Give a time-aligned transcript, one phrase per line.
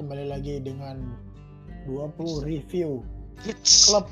[0.00, 1.12] kembali lagi dengan
[1.84, 3.04] 20 review
[3.84, 4.08] klub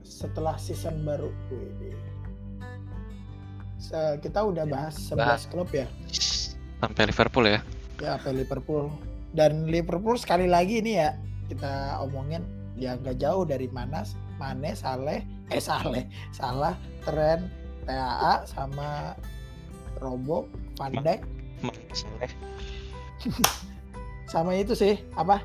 [0.00, 1.28] setelah season baru.
[4.24, 5.84] Kita udah bahas 11 klub ya.
[6.80, 7.60] Sampai Liverpool ya.
[8.00, 8.88] Ya, sampai Liverpool.
[9.36, 11.12] Dan Liverpool sekali lagi ini ya
[11.52, 12.40] kita omongin
[12.80, 14.08] ya nggak jauh dari mana
[14.40, 15.20] Mane, Saleh,
[15.52, 17.44] eh Saleh, salah, Tren,
[17.84, 19.20] TAA sama
[20.00, 20.48] Robo,
[20.80, 21.20] Van Dijk
[24.32, 25.42] sama itu sih apa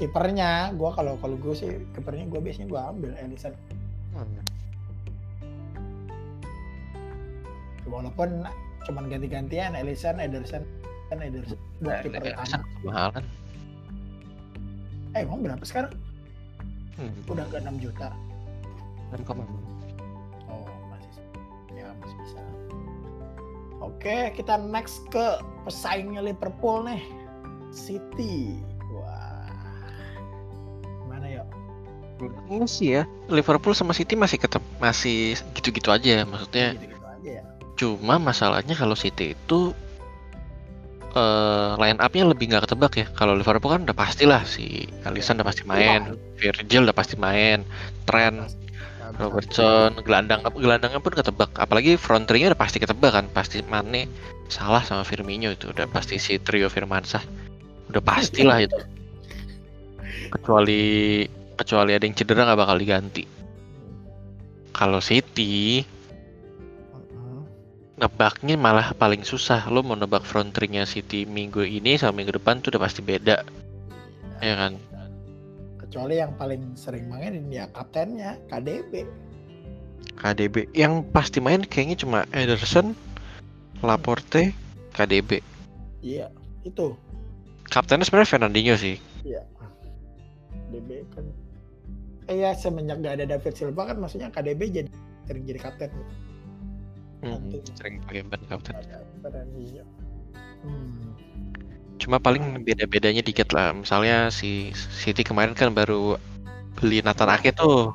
[0.00, 0.72] kipernya.
[0.74, 3.52] Gua kalau kalau gue sih kipernya gue biasanya gue ambil Ellison
[7.90, 8.46] walaupun
[8.86, 10.62] cuman ganti-gantian Ellison Ederson
[11.10, 12.22] kan Ederson buat kiper
[12.80, 13.24] Kemahalan.
[15.18, 15.92] eh emang berapa sekarang?
[16.94, 17.10] Hmm.
[17.26, 18.08] udah ke 6 juta.
[19.10, 19.42] 6,6.
[20.46, 21.12] oh masih
[21.74, 22.40] ya masih bisa
[23.80, 27.02] oke kita next ke pesaingnya Liverpool nih.
[27.70, 28.58] City.
[28.90, 29.46] Wah.
[31.06, 31.42] Gimana ya?
[32.20, 36.76] Ini sih ya, Liverpool sama City masih ketep, masih gitu-gitu aja maksudnya.
[36.76, 37.44] gitu-gitu aja ya.
[37.80, 39.72] Cuma masalahnya kalau City itu
[41.10, 43.06] eh line up-nya lebih nggak ketebak ya.
[43.18, 47.66] Kalau Liverpool kan udah pastilah si Alisson udah pasti main, Virgil udah pasti main,
[48.06, 48.46] Trent,
[49.16, 51.50] Robertson, gelandang gelandangnya pun ketebak.
[51.58, 54.06] Apalagi front three-nya udah pasti ketebak kan, pasti Mane,
[54.50, 57.22] Salah sama Firmino itu udah pasti si trio Firmansyah.
[57.94, 58.78] Udah pastilah itu.
[60.34, 61.22] Kecuali
[61.54, 63.22] kecuali ada yang cedera nggak bakal diganti.
[64.74, 65.86] Kalau City
[67.94, 69.70] nebaknya malah paling susah.
[69.70, 73.46] Lo mau nebak front three-nya City minggu ini sama minggu depan tuh udah pasti beda,
[74.42, 74.82] ya kan?
[75.90, 79.02] Kecuali yang paling sering mainin ya kaptennya KDB
[80.14, 82.94] KDB yang pasti main kayaknya cuma Ederson,
[83.82, 84.54] Laporte,
[84.94, 85.42] KDB.
[86.06, 86.30] iya
[86.62, 86.94] itu
[87.66, 88.98] Kaptennya sebenarnya Fernandinho sih.
[90.70, 91.26] KDB kan
[92.30, 94.88] eh ya semenjak gak ada David Silva kan maksudnya KDB jadi
[95.26, 95.90] sering jadi kapten
[97.20, 98.72] Hmm, sering pakai ban kapten.
[99.20, 99.82] Fernandinho
[100.62, 101.10] hmm.
[102.00, 103.76] Cuma paling beda-bedanya dikit lah.
[103.76, 106.16] Misalnya si City kemarin kan baru
[106.80, 107.92] beli Nathan Ake tuh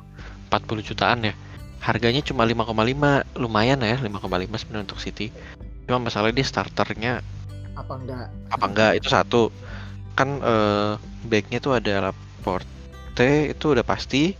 [0.48, 1.34] 40 jutaan ya.
[1.82, 5.34] Harganya cuma 5,5, lumayan ya 5,5 sebenarnya untuk City.
[5.90, 7.12] Cuma masalahnya dia starternya
[7.76, 9.42] apa enggak apa enggak itu satu.
[10.14, 10.96] Kan eh,
[11.26, 14.38] backnya tuh ada Laporte itu udah pasti.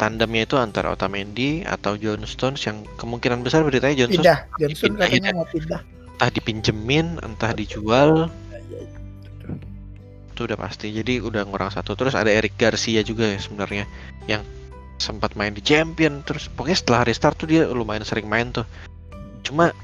[0.00, 4.86] Tandemnya itu antara Otamendi atau John Stones yang kemungkinan besar beritanya John Stones pindah Johnson
[4.96, 5.80] pindah, katanya mau pindah
[6.20, 8.28] entah dipinjemin, entah dijual,
[8.70, 8.99] Ya, ya,
[10.40, 10.88] itu udah pasti.
[10.88, 11.92] Jadi udah ngurang satu.
[11.92, 13.84] Terus ada Eric Garcia juga ya sebenarnya
[14.24, 14.40] yang
[14.96, 16.24] sempat main di Champion.
[16.24, 18.64] Terus pokoknya setelah restart tuh dia lumayan sering main tuh.
[19.44, 19.76] Cuma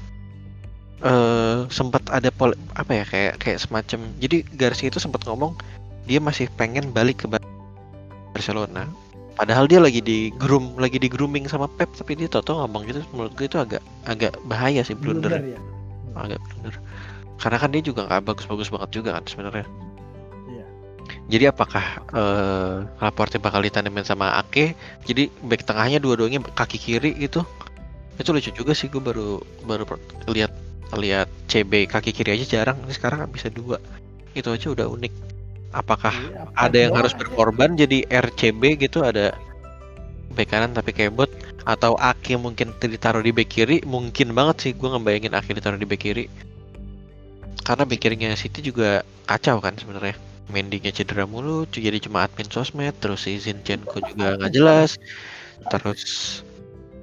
[0.97, 5.53] eh sempat ada pol apa ya kayak kayak semacam jadi Garcia itu sempat ngomong
[6.09, 7.45] dia masih pengen balik ke Bar-
[8.33, 8.89] Barcelona.
[9.37, 13.05] Padahal dia lagi di groom lagi di grooming sama Pep tapi dia tau ngomong gitu
[13.13, 15.37] menurut gue itu agak agak bahaya sih blunder.
[15.37, 15.59] Blunder ya.
[16.17, 16.73] Agak blunder.
[17.37, 19.69] Karena kan dia juga nggak bagus-bagus banget juga kan sebenarnya.
[21.27, 27.43] Jadi apakah eh Laporte bakal ditandemin sama Ake jadi back tengahnya dua-duanya kaki kiri gitu?
[28.15, 29.83] Itu lucu juga sih gue baru baru
[30.31, 30.55] lihat
[30.95, 32.79] lihat CB kaki kiri aja jarang.
[32.87, 33.75] Ini sekarang bisa dua.
[34.31, 35.13] Itu aja udah unik.
[35.75, 37.19] Apakah Iya, ada yang harus aja.
[37.19, 39.03] berkorban jadi RCB gitu?
[39.03, 39.35] Ada
[40.31, 41.27] back kanan tapi kebot?
[41.67, 43.83] Atau Ake mungkin ditaruh di back kiri?
[43.83, 46.31] Mungkin banget sih gue ngebayangin Ake ditaruh di back kiri.
[47.67, 50.15] Karena back kirinya City juga kacau kan sebenarnya
[50.47, 54.95] Mendy-nya cedera mulu jadi cuma admin sosmed terus si Zinchenko juga nggak jelas.
[55.67, 56.01] Terus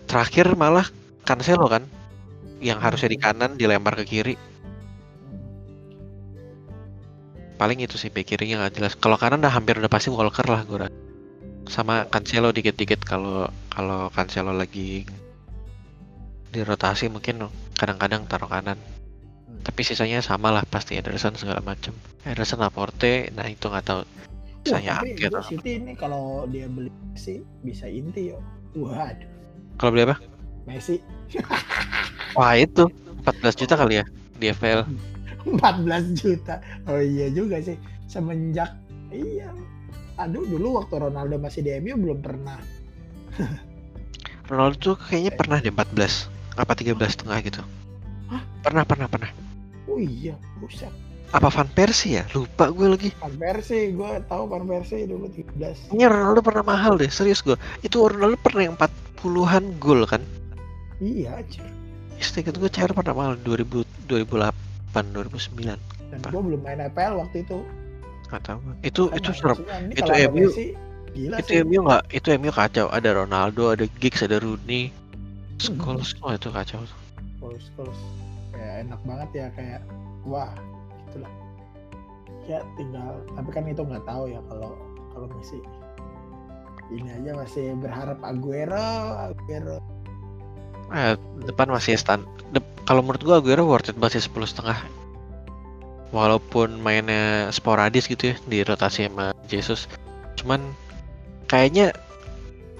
[0.08, 0.88] terakhir malah
[1.24, 1.84] Cancelo kan
[2.64, 4.34] yang harusnya di kanan dilempar ke kiri.
[7.60, 8.92] Paling itu sih back kirinya nggak jelas.
[8.96, 10.88] Kalau kanan udah hampir udah pasti Walker lah gue
[11.68, 15.08] sama Cancelo dikit-dikit kalau kalau Cancelo lagi
[16.52, 18.78] dirotasi mungkin kadang-kadang taruh kanan
[19.62, 21.94] tapi sisanya sama lah pasti Ederson segala macam
[22.26, 24.02] Ederson Laporte nah itu nggak tahu
[24.64, 28.40] Wah, saya tapi City ini kalau dia beli Messi bisa inti yo.
[28.72, 29.28] Waduh,
[29.76, 30.16] kalau beli apa
[30.64, 30.98] Messi
[32.38, 32.88] wah itu
[33.28, 34.04] 14 juta kali ya
[34.40, 34.88] di FPL
[35.44, 36.64] 14 juta.
[36.88, 37.76] Oh iya juga sih.
[38.08, 38.72] Semenjak
[39.12, 39.52] iya.
[40.16, 42.56] Aduh, dulu waktu Ronaldo masih di MU belum pernah.
[44.48, 46.28] Ronaldo tuh kayaknya pernah deh 14
[46.60, 47.62] apa 13 setengah gitu
[48.30, 48.42] Hah?
[48.62, 49.30] pernah pernah pernah
[49.84, 50.90] Oh iya, buset.
[51.34, 55.90] apa Van Persie ya lupa gue lagi Van Persie, gue tahu Van Persie dulu 13.
[55.90, 57.58] Kayaknya Ronaldo pernah mahal deh, serius gue.
[57.82, 60.22] Itu Ronaldo pernah yang 40-an gol kan?
[61.02, 61.66] Iya, aja.
[62.22, 64.54] Setakat gue cair pernah mahal 2000 2008
[64.94, 65.74] 2009.
[66.14, 67.58] dan gue belum main EPL waktu itu
[68.30, 68.58] Nggak tahu.
[68.86, 69.58] Itu Makanya itu serem.
[69.58, 70.48] ini Itu MU
[71.14, 72.02] gila Itu sih MU nggak?
[72.14, 72.86] Itu MU kacau.
[72.94, 74.94] Ada Ronaldo, ada Giggs, ada Rooney.
[75.58, 76.82] Scholes, wah itu kacau.
[76.86, 76.98] tuh.
[77.58, 77.98] Spurs
[78.54, 79.80] kayak enak banget ya kayak
[80.24, 80.50] wah
[81.10, 81.32] gitulah
[82.46, 84.72] ya tinggal tapi kan itu nggak tahu ya kalau
[85.12, 85.58] kalau Messi
[86.92, 89.78] ini aja masih berharap Aguero Aguero
[90.92, 91.16] Eh,
[91.48, 92.28] depan masih stand.
[92.52, 94.76] dep- kalau menurut gua Aguero worth it banget sih sepuluh setengah.
[96.12, 99.88] Walaupun mainnya sporadis gitu ya di rotasi sama Jesus.
[100.36, 100.60] Cuman
[101.48, 101.90] kayaknya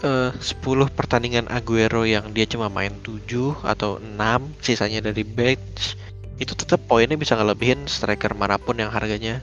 [0.04, 0.60] eh 10
[0.92, 3.24] pertandingan Aguero yang dia cuma main 7
[3.64, 4.20] atau 6
[4.60, 5.96] sisanya dari bench
[6.36, 9.40] itu tetap poinnya bisa ngelebihin striker mana pun yang harganya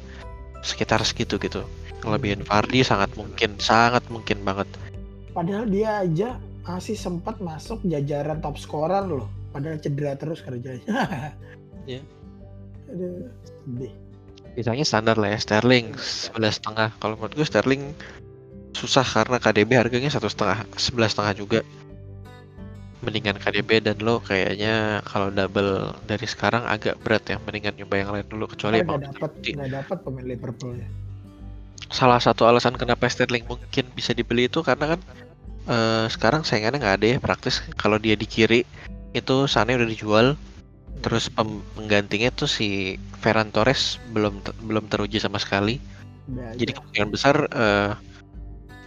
[0.61, 1.65] sekitar segitu gitu.
[2.05, 4.69] Ngelebihin Vardy sangat mungkin, sangat mungkin banget.
[5.31, 6.29] padahal dia aja
[6.67, 10.83] masih sempat masuk jajaran top scorer loh padahal cedera terus kerjanya
[11.89, 12.03] Iya.
[12.91, 13.31] Aduh,
[13.65, 13.91] sedih
[14.51, 16.91] Sisanya standar lah ya Sterling sebelas setengah.
[16.99, 17.95] Kalau menurut gue Sterling
[18.81, 21.59] susah karena KDB harganya satu setengah, sebelas setengah juga.
[23.01, 27.37] Mendingan KDB dan lo kayaknya kalau double dari sekarang agak berat ya.
[27.41, 30.89] Mendingan nyoba yang lain dulu kecuali emang dapat nggak dapat pemain Liverpool ya
[31.89, 34.99] Salah satu alasan kenapa Sterling mungkin bisa dibeli itu karena kan
[35.65, 37.61] eh, sekarang saingannya nggak ada ya praktis.
[37.77, 38.65] Kalau dia di kiri
[39.13, 40.27] itu Sane udah dijual.
[41.01, 45.81] Terus penggantinya tuh si Ferran Torres belum belum teruji sama sekali.
[46.29, 47.91] Jadi kemungkinan besar eh,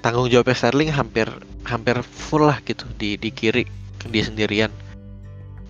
[0.04, 1.24] tanggung jawabnya Sterling hampir
[1.64, 3.64] hampir full lah gitu di di kiri
[4.12, 4.68] dia sendirian.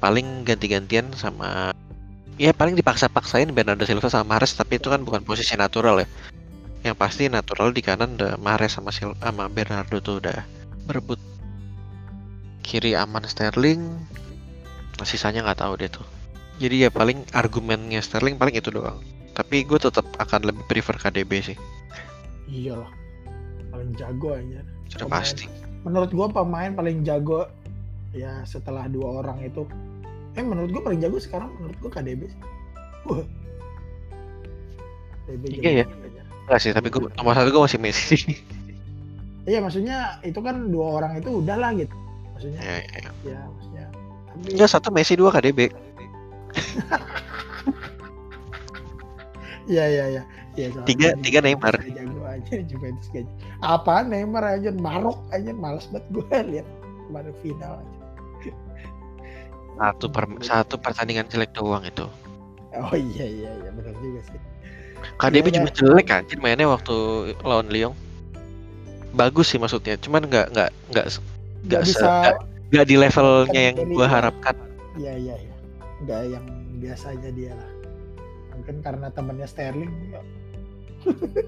[0.02, 1.70] Paling ganti-gantian sama
[2.34, 6.08] ya paling dipaksa-paksain Bernardo Silva sama Mahrez tapi itu kan bukan posisi natural ya.
[6.82, 10.42] Yang pasti natural di kanan udah Mahrez sama Sil sama Bernardo tuh udah
[10.90, 11.22] berebut.
[12.66, 13.86] Kiri aman Sterling
[15.06, 16.02] sisanya nggak tahu deh tuh.
[16.58, 18.98] Jadi ya paling argumennya Sterling paling itu doang.
[19.30, 21.58] Tapi gue tetap akan lebih prefer KDB sih.
[22.50, 23.03] Iyalah
[23.74, 24.62] paling jago aja
[24.94, 25.18] sudah Pemain.
[25.18, 25.44] pasti
[25.82, 27.50] menurut gua pemain paling jago
[28.14, 29.66] ya setelah dua orang itu
[30.38, 32.40] eh menurut gua paling jago sekarang menurut gua KDB sih.
[35.60, 35.84] Iya ya.
[36.44, 38.20] Enggak sih, tapi gue nomor satu gue masih Messi.
[39.48, 41.92] iya maksudnya itu kan dua orang itu udah lah gitu
[42.32, 43.10] maksudnya ya, ya, ya.
[43.28, 43.86] ya maksudnya
[44.28, 45.58] tapi Enggak, satu Messi, dua KDB.
[49.72, 50.22] iya iya iya
[50.54, 51.74] Iya, soalnya Tiga- tiga Neymar.
[51.74, 53.34] gak jago aja Juventus gak jago.
[53.60, 56.68] Apaan Neymar aja Marok aja males banget gue lihat
[57.04, 57.92] kemarin final aja.
[59.74, 62.06] Satu per satu pertandingan jelek doang itu.
[62.72, 64.38] Oh iya iya iya benar juga sih.
[65.16, 66.94] KDB Iya, juga jelek anjir mainnya waktu
[67.42, 67.94] lawan Lyon.
[69.12, 71.22] Bagus sih maksudnya, cuman nggak nggak nggak Gak
[71.64, 72.38] nggak bisa nggak-
[72.70, 74.10] nggak di levelnya yang Kategori gue ya.
[74.10, 74.54] harapkan.
[74.94, 75.54] Iya iya iya.
[75.98, 76.44] Enggak yang
[76.76, 77.70] biasanya dia lah.
[78.54, 79.90] Mungkin karena temannya Sterling.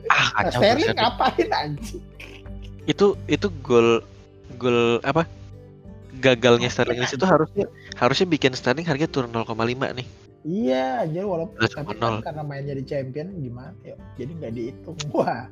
[0.07, 0.99] Ah Nah, kacau Sterling Sterling.
[0.99, 2.03] ngapain anjing?
[2.87, 4.01] Itu itu gol
[4.57, 5.27] gol apa?
[6.17, 7.67] Gagalnya Sterling di situ harusnya
[7.97, 10.07] harusnya bikin Sterling harga turun 0,5 nih.
[10.47, 13.99] Iya, aja walaupun Udah tapi kan karena mainnya di champion gimana ya.
[14.15, 14.97] Jadi nggak dihitung.
[15.11, 15.51] Wah,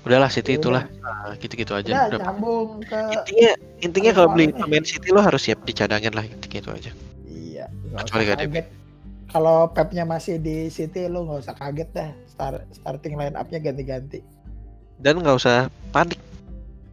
[0.00, 1.92] Udahlah City Ya itulah Nah, gitu-gitu aja.
[1.92, 2.20] udah Udah.
[2.24, 3.50] nyambung ke Intinya
[3.84, 6.90] intinya kalau beli pemain City lo harus siap dicadangin lah intinya itu aja.
[7.28, 7.64] Iya,
[8.00, 8.54] Kecuali usah KDB.
[9.30, 12.10] Kalau Pepnya masih di City, lu nggak usah kaget dah.
[12.26, 14.20] Start, starting line up-nya ganti-ganti.
[14.98, 16.18] Dan nggak usah panik,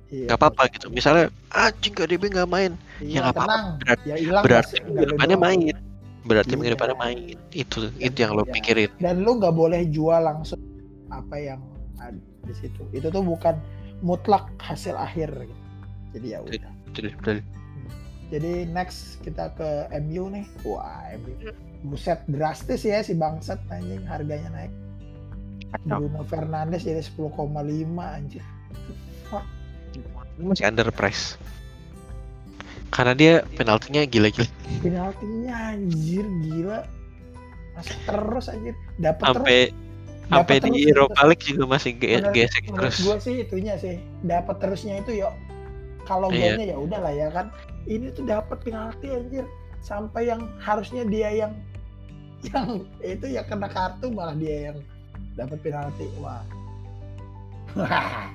[0.07, 0.87] Iya, apa-apa gitu.
[0.87, 2.71] Misalnya anjing KDB nggak main,
[3.03, 3.55] Iya, nggak apa-apa.
[3.83, 5.59] Berat- ya hilang berarti minggu depannya main.
[6.23, 6.75] Berarti minggu Iya.
[6.79, 7.17] depannya main.
[7.51, 8.53] Itu Dan- itu yang lo iya.
[8.55, 8.89] pikirin.
[9.03, 10.61] Dan lu nggak boleh jual langsung
[11.11, 11.59] apa yang
[11.99, 12.15] ada
[12.47, 12.81] di situ.
[12.95, 13.59] Itu tuh bukan
[13.99, 15.33] mutlak hasil akhir.
[15.35, 15.55] Gitu.
[16.15, 16.71] Jadi ya udah.
[16.95, 17.33] Deh, udah.
[18.27, 20.45] Jadi next kita ke MU nih.
[20.63, 21.35] Wah, MU.
[21.85, 24.73] Buset drastis ya si bangsat anjing harganya naik.
[25.83, 27.37] Bruno Fernandes jadi 10,5
[27.99, 28.43] anjir.
[30.37, 31.35] Ini masih under price.
[32.87, 34.47] Karena dia penaltinya gila-gila.
[34.79, 36.79] Penaltinya anjir gila.
[37.75, 38.73] Masuk terus anjir.
[38.97, 39.35] Dapat terus.
[39.43, 39.59] Sampai
[40.27, 42.95] sampai di terus, Europa League juga masih ge- gesek terus.
[43.03, 43.99] gue sih itunya sih.
[44.23, 45.33] Dapat terusnya itu yuk.
[46.07, 46.55] Kalau Iya.
[46.55, 47.51] golnya ya udahlah ya kan.
[47.83, 49.43] Ini tuh dapat penalti anjir.
[49.81, 51.53] Sampai yang harusnya dia yang
[52.45, 54.77] yang itu ya kena kartu malah dia yang
[55.33, 56.05] dapat penalti.
[56.21, 56.43] Wah.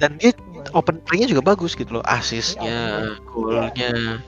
[0.00, 0.32] Dan dia
[0.72, 2.04] open play-nya juga bagus gitu loh.
[2.08, 2.80] Iya, Asisnya,
[3.28, 4.24] golnya.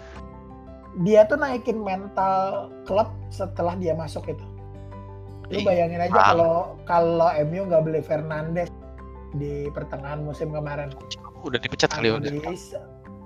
[1.00, 4.45] dia tuh naikin mental klub setelah dia masuk itu.
[5.49, 5.64] Lu Iya.
[5.64, 8.69] bayangin aja kalau kalau MU nggak beli Fernandes
[9.33, 10.93] di pertengahan musim kemarin.
[11.40, 12.28] Udah dipecat kali udah.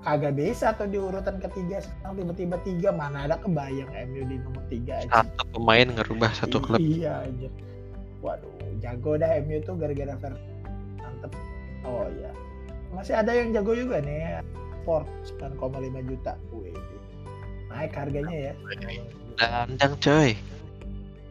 [0.03, 4.63] Kagak bisa tuh di urutan ketiga sekarang tiba-tiba tiga mana ada kebayang MU di nomor
[4.67, 5.23] tiga aja.
[5.23, 6.79] Satu pemain ngerubah satu klub.
[6.79, 7.49] Iya aja.
[8.19, 8.51] Waduh,
[8.83, 10.35] jago dah MU tuh gara-gara Fer
[10.99, 11.31] mantep.
[11.87, 12.31] Oh iya.
[12.91, 14.43] Masih ada yang jago juga nih.
[14.83, 15.07] Sport
[15.39, 16.35] 9,5 juta.
[16.51, 16.75] Wih.
[17.71, 18.53] Naik harganya ya.
[19.39, 20.35] Dandang coy.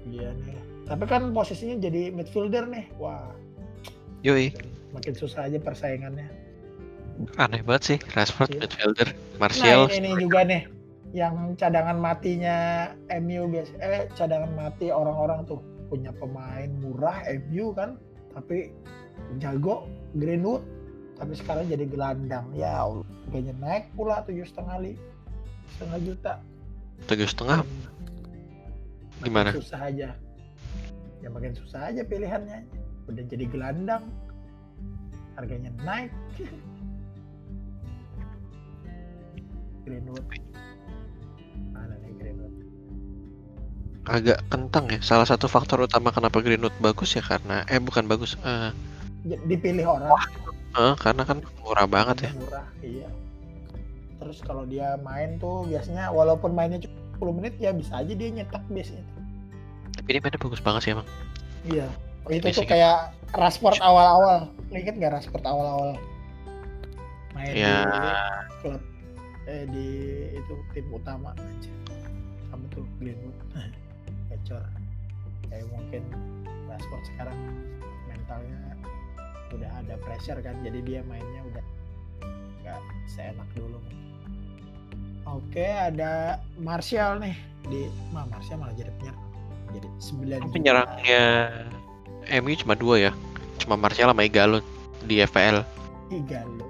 [0.09, 0.59] Iya nih.
[0.89, 2.91] Tapi kan posisinya jadi midfielder nih.
[2.99, 3.31] Wah,
[4.27, 4.51] Yoi.
[4.93, 6.42] makin susah aja persaingannya.
[7.37, 7.99] Aneh banget sih.
[8.13, 8.61] Rashford Iya.
[8.65, 9.09] midfielder.
[9.11, 9.81] Nah Martial.
[9.91, 10.63] ini, ini juga nih
[11.13, 12.57] yang cadangan matinya
[13.21, 18.01] MU biasa eh cadangan mati orang-orang tuh punya pemain murah MU kan
[18.33, 18.73] tapi
[19.37, 19.85] jago
[20.17, 20.65] Greenwood
[21.21, 24.93] tapi sekarang jadi gelandang ya Allah harganya naik pula tujuh setengah li
[25.77, 26.33] setengah juta
[27.03, 27.61] Tujuh setengah.
[29.21, 29.51] Makin Gimana?
[29.53, 30.09] susah aja
[31.21, 32.65] ya makin susah aja pilihannya
[33.05, 34.09] udah jadi gelandang
[35.37, 36.09] harganya naik
[39.93, 40.25] Greenwood
[41.69, 42.55] mana nih Greenwood
[44.03, 44.99] Agak kentang ya.
[45.01, 48.35] Salah satu faktor utama kenapa Greenwood bagus ya karena eh bukan bagus.
[48.41, 48.73] Eh,
[49.25, 50.17] J- dipilih orang
[50.73, 52.31] eh, karena kan murah banget ya.
[52.35, 53.09] murah iya
[54.17, 58.29] terus kalau dia main tuh biasanya walaupun mainnya cuma 10 menit ya bisa aja dia
[58.33, 59.03] nyetak biasanya
[59.93, 61.07] Tapi dia mainnya bagus banget sih emang.
[61.63, 61.87] iya
[62.23, 65.99] oh, itu tuh kayak Rashford awal-awal inget gak Rashford awal-awal
[67.33, 67.83] main Ya.
[67.83, 68.11] di
[68.65, 68.83] klub
[69.51, 69.89] eh di
[70.39, 71.73] itu tim utama aja
[72.51, 73.37] sama tuh Greenwood
[74.31, 74.63] kecor
[75.51, 76.03] kayak mungkin
[76.71, 77.39] Rashford sekarang
[78.09, 78.61] mentalnya
[79.53, 81.65] udah ada pressure kan jadi dia mainnya udah
[82.63, 82.81] nggak
[83.11, 83.77] seenak dulu
[85.29, 87.37] oke ada Martial nih
[87.69, 89.33] di mah Martial malah jadi penyerang
[89.73, 90.53] jadi 9 juta.
[90.53, 91.25] Penyerangnya
[92.45, 93.13] MU cuma dua ya.
[93.57, 94.61] Cuma Martial sama Igalo
[95.09, 95.65] di FPL.
[96.13, 96.69] tiga lo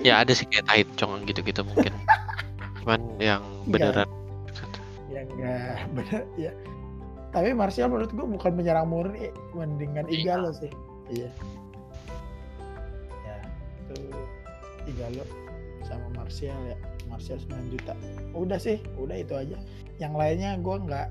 [0.00, 1.92] Ya ada sih kayak Tahit Chong gitu-gitu mungkin.
[2.82, 4.08] Cuman yang beneran.
[5.08, 5.76] Yang enggak.
[5.96, 6.52] Bener ya.
[7.32, 10.16] Tapi Martial menurut gua bukan penyerang murni mendingan Iya.
[10.20, 10.72] Igalo sih.
[11.12, 11.30] Iya.
[13.24, 13.36] Ya
[13.88, 13.96] itu
[14.88, 15.24] Igalo
[15.84, 16.76] sama Martial ya.
[17.06, 17.92] Martial 9 juta.
[18.32, 19.56] Udah sih udah itu aja.
[20.00, 21.08] Yang lainnya gua nggak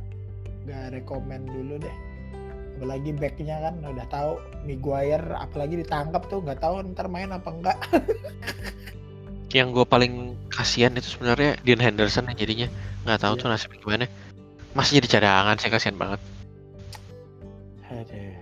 [0.66, 1.96] nggak rekomen dulu deh
[2.76, 4.32] apalagi backnya kan udah tahu
[4.68, 7.78] Miguire apalagi ditangkap tuh nggak tahu ntar main apa enggak
[9.56, 12.68] yang gue paling kasihan itu sebenarnya Dean Henderson yang jadinya
[13.08, 13.42] nggak tahu Iya.
[13.42, 14.06] tuh nasibnya gimana.
[14.76, 16.20] Masih jadi cadangan sih kasihan banget.
[17.88, 18.36] Aduh,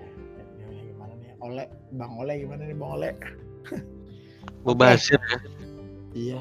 [0.66, 3.14] gimana nih Oleh Bang Oleh gimana nih Bang Oleh
[4.74, 5.20] bahas ya.
[6.18, 6.40] Iya.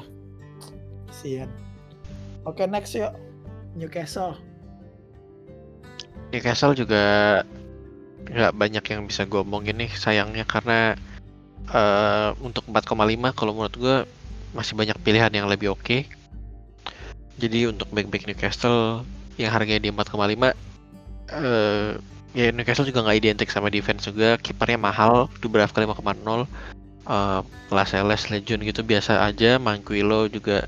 [1.11, 1.49] Kasian.
[2.49, 3.13] Oke, next yuk.
[3.77, 4.41] Newcastle.
[6.33, 7.03] Newcastle juga
[8.29, 10.95] nggak banyak yang bisa gue omongin nih sayangnya karena
[11.69, 12.93] eh, untuk 4,5
[13.33, 13.95] kalau menurut gue
[14.53, 16.05] masih banyak pilihan yang lebih oke.
[17.33, 19.01] Jadi untuk back-back Newcastle
[19.35, 20.53] yang harganya di 4,5
[21.33, 21.97] eh
[22.33, 26.45] ya Newcastle juga nggak identik sama defense juga kipernya mahal Dubravka 5,0
[27.03, 30.65] eh Lascelles Legion gitu biasa aja Manquillo juga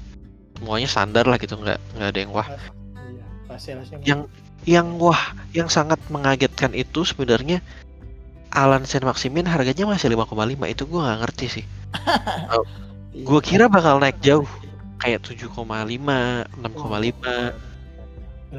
[0.58, 3.26] semuanya standar lah gitu nggak nggak ada yang wah Iya.
[4.02, 4.26] Yang-
[4.65, 7.62] yang wah yang sangat mengagetkan itu sebenarnya
[8.50, 10.34] Alan Saint Maximin harganya masih 5,5
[10.65, 11.65] itu gua nggak ngerti sih
[13.15, 13.24] Iya.
[13.24, 14.43] gua kira bakal naik jauh.
[15.00, 16.51] kayak 7,5 6,5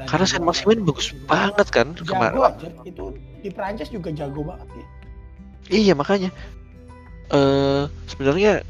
[0.05, 2.37] karena Saint Maximin bagus banget kan Jago kemarin.
[2.85, 4.85] Itu di Prancis juga jago banget ya.
[5.69, 6.29] iya makanya
[7.29, 8.61] eh sebenarnya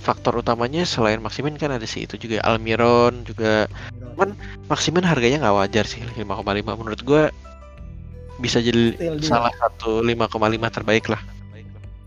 [0.00, 3.68] faktor utamanya selain Maximin kan ada sih itu juga Almiron juga
[4.72, 6.24] Maximin harganya nggak wajar sih 5,5
[6.74, 7.28] menurut gua
[8.38, 9.28] bisa jadi Still dia.
[9.28, 10.32] salah satu 5,5
[10.72, 11.20] terbaik lah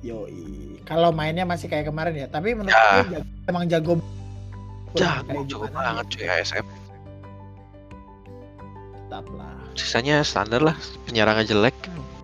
[0.01, 0.81] Yoi.
[0.81, 3.01] Kalau mainnya masih kayak kemarin ya, tapi menurut Ya.
[3.03, 3.93] gue jago- emang jago.
[4.93, 6.65] jago jago banget cuy ASM
[8.99, 9.53] Tetap lah.
[9.73, 11.77] sisanya standar lah penyerangnya jelek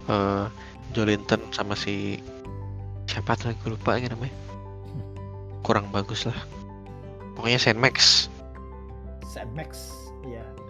[0.07, 0.45] eh
[0.91, 2.19] Jolinton sama si
[3.05, 4.33] siapa tuh gue lupa lagi namanya
[5.61, 6.37] kurang bagus lah
[7.33, 8.27] pokoknya Saint Max
[9.25, 10.00] Saint Max.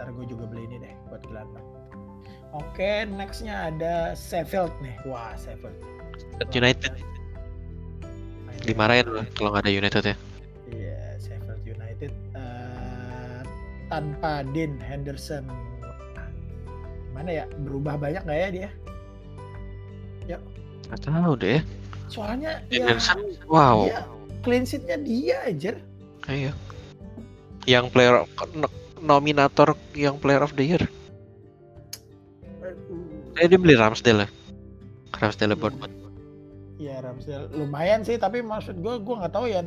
[0.02, 1.62] Ntar gue juga beli ini deh buat gelandang.
[2.58, 4.98] Oke, nextnya ada Sheffield nih.
[5.06, 5.78] Wah, Sheffield.
[6.50, 6.98] United
[8.66, 10.16] dimarahin loh kalau nggak ada United ya
[10.70, 13.42] Iya, Sheffield United eh,
[13.90, 15.46] tanpa Dean Henderson.
[17.10, 17.46] Gimana ya?
[17.62, 18.70] Berubah banyak nggak ya dia?
[20.92, 21.62] nggak tahu deh
[22.12, 24.04] Soalnya Dean ya, Henderson wow dia
[24.44, 25.72] clean sheet-nya dia aja.
[26.28, 26.52] iya
[27.64, 28.28] yang player
[29.02, 30.84] nominator yang player of the year.
[33.36, 34.30] Eh dia beli Ramsdale ya.
[35.18, 35.92] Ramsdale buat buat
[36.78, 37.46] Iya Ramsdale.
[37.54, 39.62] Lumayan sih tapi maksud gue gue nggak tahu ya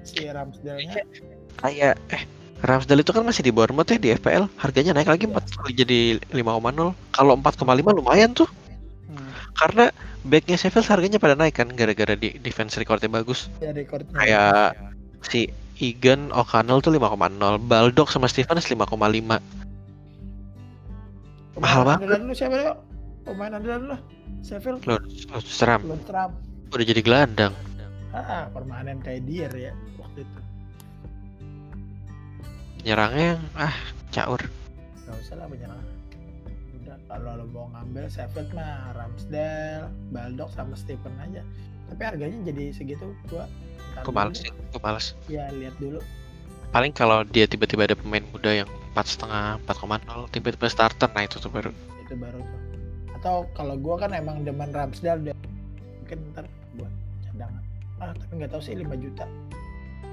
[0.00, 1.04] si Ramsdale-nya.
[1.60, 2.22] kayak eh
[2.64, 5.36] Ramsdale itu kan masih di Bournemouth ya di FPL harganya naik lagi Iya.
[5.38, 6.00] 4 kali jadi
[6.32, 8.48] 5,0 kalau 4,5 lumayan tuh.
[9.10, 9.26] Hmm.
[9.58, 9.90] karena
[10.22, 13.50] backnya Sheffield harganya pada naik kan gara-gara di defense recordnya bagus.
[13.60, 14.14] Ya recordnya.
[14.14, 14.66] kayak
[15.26, 19.40] si Egan O'Connell tuh 5,0 Baldock sama Stevens 5,5 Pemain
[21.56, 22.00] mahal banget.
[22.04, 22.76] Andalan lu siapa yuk?
[23.24, 23.96] Pemain andalan lu?
[24.40, 26.30] Sheffield, Lundstram Lundstram.
[26.70, 27.52] udah jadi gelandang
[28.10, 30.38] Ah, permanen kayak Dier ya waktu itu.
[32.80, 33.74] nyerangnya yang ah
[34.10, 34.40] caur
[35.04, 35.82] Gak usah lah penyerang.
[36.80, 41.42] Udah kalau lo mau ngambil Sheffield mah Ramsdale, Baldock sama Stephen aja.
[41.90, 43.44] Tapi harganya jadi segitu gua.
[43.96, 45.98] aku males sih aku males Ya lihat dulu.
[46.70, 51.36] paling kalau dia tiba-tiba ada pemain muda yang empat setengah 4,0 tiba-tiba starter nah itu
[51.36, 52.60] tuh baru Itu baru tuh.
[53.14, 55.34] Atau kalau gua kan emang demen Ramsdale dia
[56.00, 56.88] mungkin ntar buat
[57.22, 57.62] cadangan.
[57.98, 59.26] Ah, tapi nggak tahu sih 5 juta.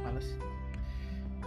[0.03, 0.27] Males.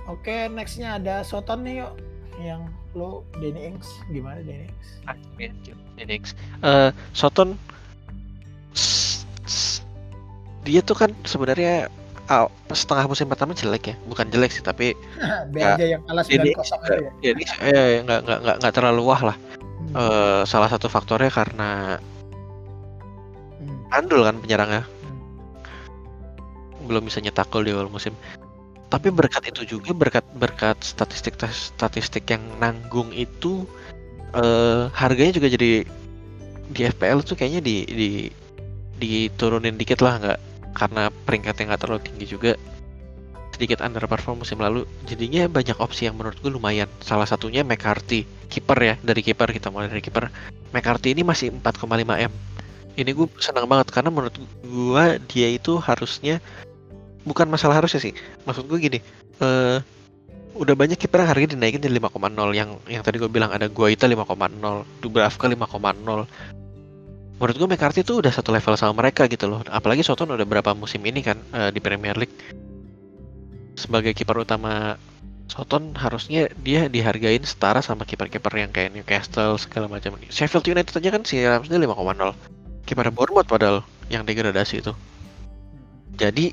[0.06, 1.92] Oke, nextnya ada Soton nih yuk.
[2.40, 4.88] Yang lo Danny Ings gimana Danny Ings?
[5.04, 6.32] Ah, Phoenix.
[6.62, 7.69] Eh, Soton s- s-
[10.60, 11.88] dia tuh kan sebenarnya
[12.26, 14.94] aw- setengah musim pertama jelek ya, bukan jelek sih tapi
[15.52, 17.10] B Ya, aja yang kalah 9 Danny kosong juga- itu ya.
[17.20, 19.36] ya ini eh, nggak nggak nggak nggak terlalu wah lah.
[19.80, 19.94] Hmm.
[19.96, 21.98] Eh, salah satu faktornya karena
[23.56, 23.80] Hmm.
[23.90, 25.18] andul kan penyerangnya Hmm.
[26.84, 28.14] belum bisa nyetak gol di awal musim.
[28.86, 33.62] Tapi berkat itu juga berkat berkat statistik statistik yang nanggung itu
[34.30, 35.82] eh harganya juga jadi
[36.66, 38.10] di FPL tuh kayaknya di di
[38.96, 40.38] diturunin dikit lah nggak
[40.74, 42.52] karena peringkatnya nggak terlalu tinggi juga
[43.60, 44.88] sedikit underperform musim lalu.
[45.04, 46.88] Jadinya banyak opsi yang menurut gue lumayan.
[47.04, 50.32] Salah satunya McCarthy kiper ya dari kiper kita mulai dari kiper.
[50.72, 52.32] McCarthy ini masih 4,5 m.
[52.96, 54.34] Ini gue senang banget karena menurut
[54.64, 56.40] gue dia itu harusnya
[57.28, 58.16] bukan masalah harusnya sih.
[58.48, 58.98] Maksud gue gini
[59.44, 59.78] eh
[60.50, 64.58] udah banyak kiper harganya dinaikin jadi 5,0 yang yang tadi gue bilang ada Guaita 5,0
[64.98, 66.26] Dubravka 5,0
[67.40, 69.64] menurut gue McCarthy tuh udah satu level sama mereka gitu loh.
[69.64, 72.36] Apalagi Soton udah berapa musim ini kan eh, di Premier League.
[73.80, 75.00] Sebagai kiper utama
[75.48, 80.20] Soton harusnya dia dihargain setara sama kiper-kiper yang kayak Newcastle segala macam.
[80.28, 84.92] Sheffield United aja kan si Ramsdale 5,0 kiper Bournemouth padahal yang degradasi itu.
[86.20, 86.52] Jadi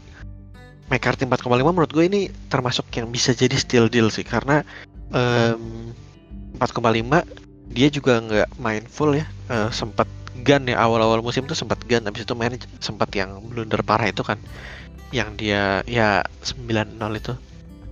[0.88, 4.24] McCarthy 4,5 menurut gue ini termasuk yang bisa jadi steal deal sih.
[4.24, 4.64] Karena
[5.12, 5.92] em,
[6.56, 7.28] 4,5
[7.76, 9.28] dia juga nggak main full ya.
[9.52, 10.08] Eh, sempat
[10.44, 14.22] gun ya awal-awal musim tuh sempat gun habis itu main sempat yang blunder parah itu
[14.22, 14.38] kan.
[15.10, 17.34] Yang dia ya 9-0 itu.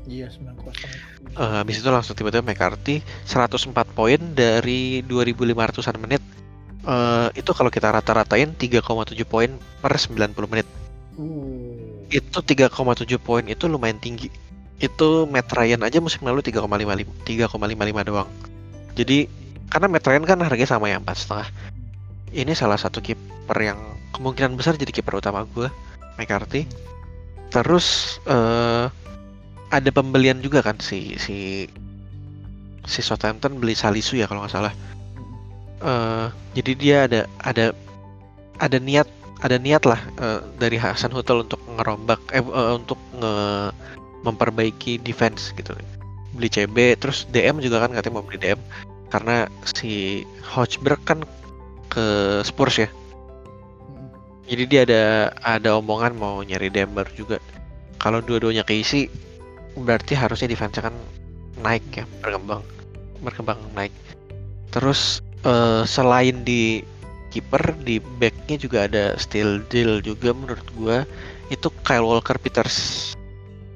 [0.06, 0.92] Iya 9 kosong.
[1.36, 6.24] Eh, habis itu langsung tiba-tiba McCarthy 104 poin dari 2500-an menit.
[6.86, 9.50] Eh, itu kalau kita rata-ratain 3,7 poin
[9.82, 10.68] per 90 menit.
[11.16, 12.04] Uh.
[12.12, 12.76] itu 3,7
[13.24, 14.28] poin itu lumayan tinggi.
[14.78, 18.30] Itu Matt Ryan aja musim lalu 3,55 3,55 doang.
[19.00, 19.32] Jadi
[19.72, 21.48] karena Matt Ryan kan harganya sama ya empat setengah
[22.32, 23.80] ini salah satu kiper yang
[24.16, 25.68] kemungkinan besar jadi kiper utama gue
[26.16, 26.66] McCarthy.
[27.52, 28.88] Terus eh
[29.74, 31.68] ada pembelian juga kan si si
[32.86, 34.74] si Southampton beli Salisu ya kalau nggak salah.
[35.84, 37.66] Eh jadi dia ada ada
[38.64, 39.08] ada niat
[39.44, 43.36] ada niat lah eh, dari Hasan Hutel untuk ngerombak eh, eh, untuk nge
[44.26, 45.76] memperbaiki defense gitu.
[46.34, 48.60] Beli CB terus DM juga kan katanya mau beli DM
[49.14, 51.22] karena si Hotchberg kan
[51.96, 52.06] ke
[52.44, 52.90] Spurs ya.
[52.92, 54.12] Hmm.
[54.52, 55.04] jadi dia ada
[55.48, 57.38] ada omongan mau nyari baru juga.
[58.04, 59.08] Kalau dua-duanya keisi
[59.80, 60.96] berarti harusnya defense kan
[61.64, 62.62] naik ya berkembang
[63.24, 63.96] berkembang naik.
[64.76, 66.84] Terus eh, selain di
[67.32, 70.98] kiper di backnya juga ada steal deal juga menurut gua.
[71.48, 73.12] Itu Kyle Walker Peters.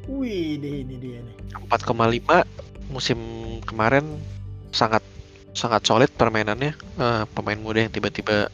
[0.09, 1.35] Wih, deh ini dia nih.
[1.69, 3.19] 4,5 musim
[3.69, 4.17] kemarin
[4.73, 5.05] sangat
[5.53, 6.73] sangat solid permainannya.
[6.75, 8.49] Eh, pemain muda yang tiba-tiba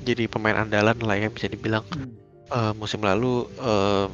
[0.00, 1.84] jadi pemain andalan lah ya bisa dibilang.
[1.92, 2.12] Hmm.
[2.50, 4.12] Eh, musim lalu em,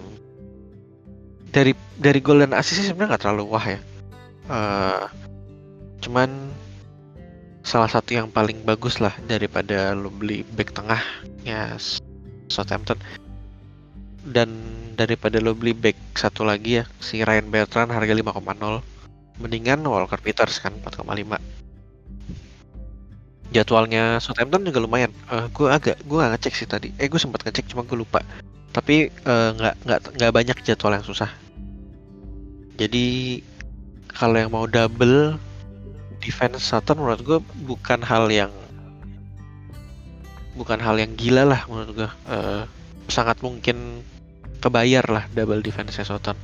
[1.54, 3.80] dari dari gol dan assist sih sebenarnya nggak terlalu wah ya.
[4.46, 5.04] Eh,
[6.04, 6.30] cuman
[7.66, 11.02] salah satu yang paling bagus lah daripada lo beli back tengah
[11.42, 12.02] ya S-
[12.52, 12.98] Southampton.
[14.26, 14.52] Dan
[14.98, 18.82] daripada lo beli back satu lagi ya si Ryan Bertrand harga 5,0
[19.36, 21.36] mendingan Walker Peters kan 4,5
[23.54, 25.12] jadwalnya Southampton juga lumayan.
[25.32, 26.88] Eh gue agak gue nggak ngecek sih tadi.
[27.00, 28.20] Eh gue sempat ngecek cuma gue lupa.
[28.74, 31.30] Tapi eh, nggak nggak nggak banyak jadwal yang susah.
[32.76, 33.40] Jadi
[34.12, 35.40] kalau yang mau double
[36.20, 38.52] defense Sutton menurut gue bukan hal yang
[40.56, 42.62] bukan hal yang gila lah menurut gue Eh,
[43.06, 44.02] sangat mungkin
[44.60, 46.34] kebayar lah double defense Sutton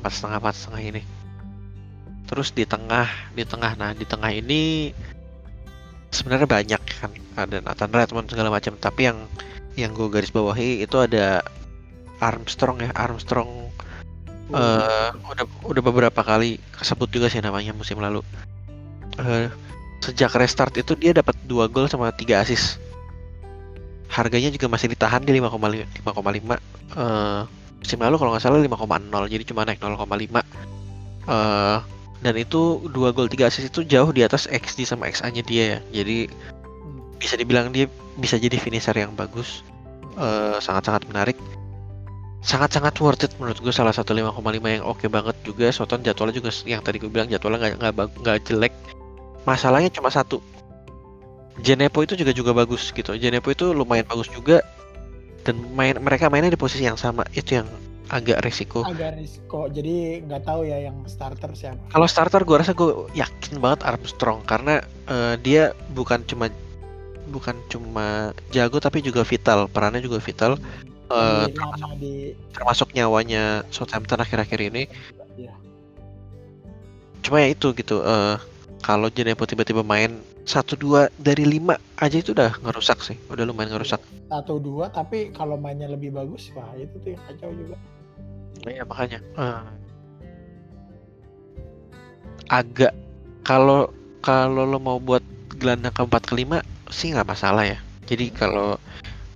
[0.00, 1.02] empat setengah empat setengah ini
[2.34, 4.90] terus di tengah di tengah nah di tengah ini
[6.10, 8.74] sebenarnya banyak kan ada Nathan Redmond segala macam.
[8.74, 9.18] Tapi yang
[9.78, 11.42] yang gue garis bawahi itu ada
[12.18, 13.70] Armstrong ya Armstrong
[14.50, 18.22] uh, udah udah beberapa kali kesebut juga sih namanya musim lalu.
[19.14, 19.46] Uh,
[20.02, 22.82] sejak restart itu dia dapat dua gol sama tiga assist.
[24.10, 25.58] Harganya juga masih ditahan di 5,5
[26.06, 26.14] 5,5
[26.94, 27.42] uh,
[27.82, 29.98] musim lalu kalau nggak salah 5,0 jadi cuma naik 0,5
[31.26, 31.82] uh,
[32.24, 35.64] dan itu dua gol tiga assist itu jauh di atas XG sama XA nya dia
[35.76, 35.78] ya.
[36.00, 37.20] Jadi hmm.
[37.20, 37.84] bisa dibilang dia
[38.16, 39.60] bisa jadi finisher yang bagus.
[40.16, 41.36] Sangat sangat-sangat menarik.
[42.40, 45.68] Sangat-sangat worth it menurut gue salah satu 5,5 yang oke okay banget juga.
[45.68, 48.72] Soton jadwalnya juga yang tadi gue bilang jadwalnya nggak nggak jelek.
[49.44, 50.40] Masalahnya cuma satu.
[51.60, 53.12] Genepo itu juga juga bagus gitu.
[53.20, 54.64] Genepo itu lumayan bagus juga.
[55.44, 57.28] Dan main mereka mainnya di posisi yang sama.
[57.36, 57.68] Itu yang
[58.12, 58.84] agak risiko.
[58.84, 59.68] Agak risiko.
[59.72, 61.80] Jadi nggak tahu ya yang starter siapa.
[61.88, 66.52] Kalau starter gue rasa gue yakin banget Armstrong karena uh, dia bukan cuma
[67.32, 69.66] bukan cuma jago tapi juga vital.
[69.72, 70.60] Perannya juga vital.
[71.12, 72.32] Uh, termasuk, di...
[72.56, 74.88] termasuk nyawanya Southampton akhir-akhir ini.
[75.36, 75.52] Ya.
[77.24, 78.00] Cuma ya itu gitu.
[78.00, 78.40] Uh,
[78.84, 83.72] kalau Jenepo tiba-tiba main satu dua dari lima aja itu udah ngerusak sih, udah lumayan
[83.72, 83.96] ngerusak.
[84.28, 87.80] Satu dua tapi kalau mainnya lebih bagus, wah itu tuh yang kacau juga.
[88.68, 89.64] Iya makanya uh,
[92.52, 92.92] agak
[93.40, 93.88] kalau
[94.20, 95.24] kalau lo mau buat
[95.56, 96.60] gelandang keempat kelima
[96.92, 97.80] sih nggak masalah ya.
[98.04, 98.76] Jadi kalau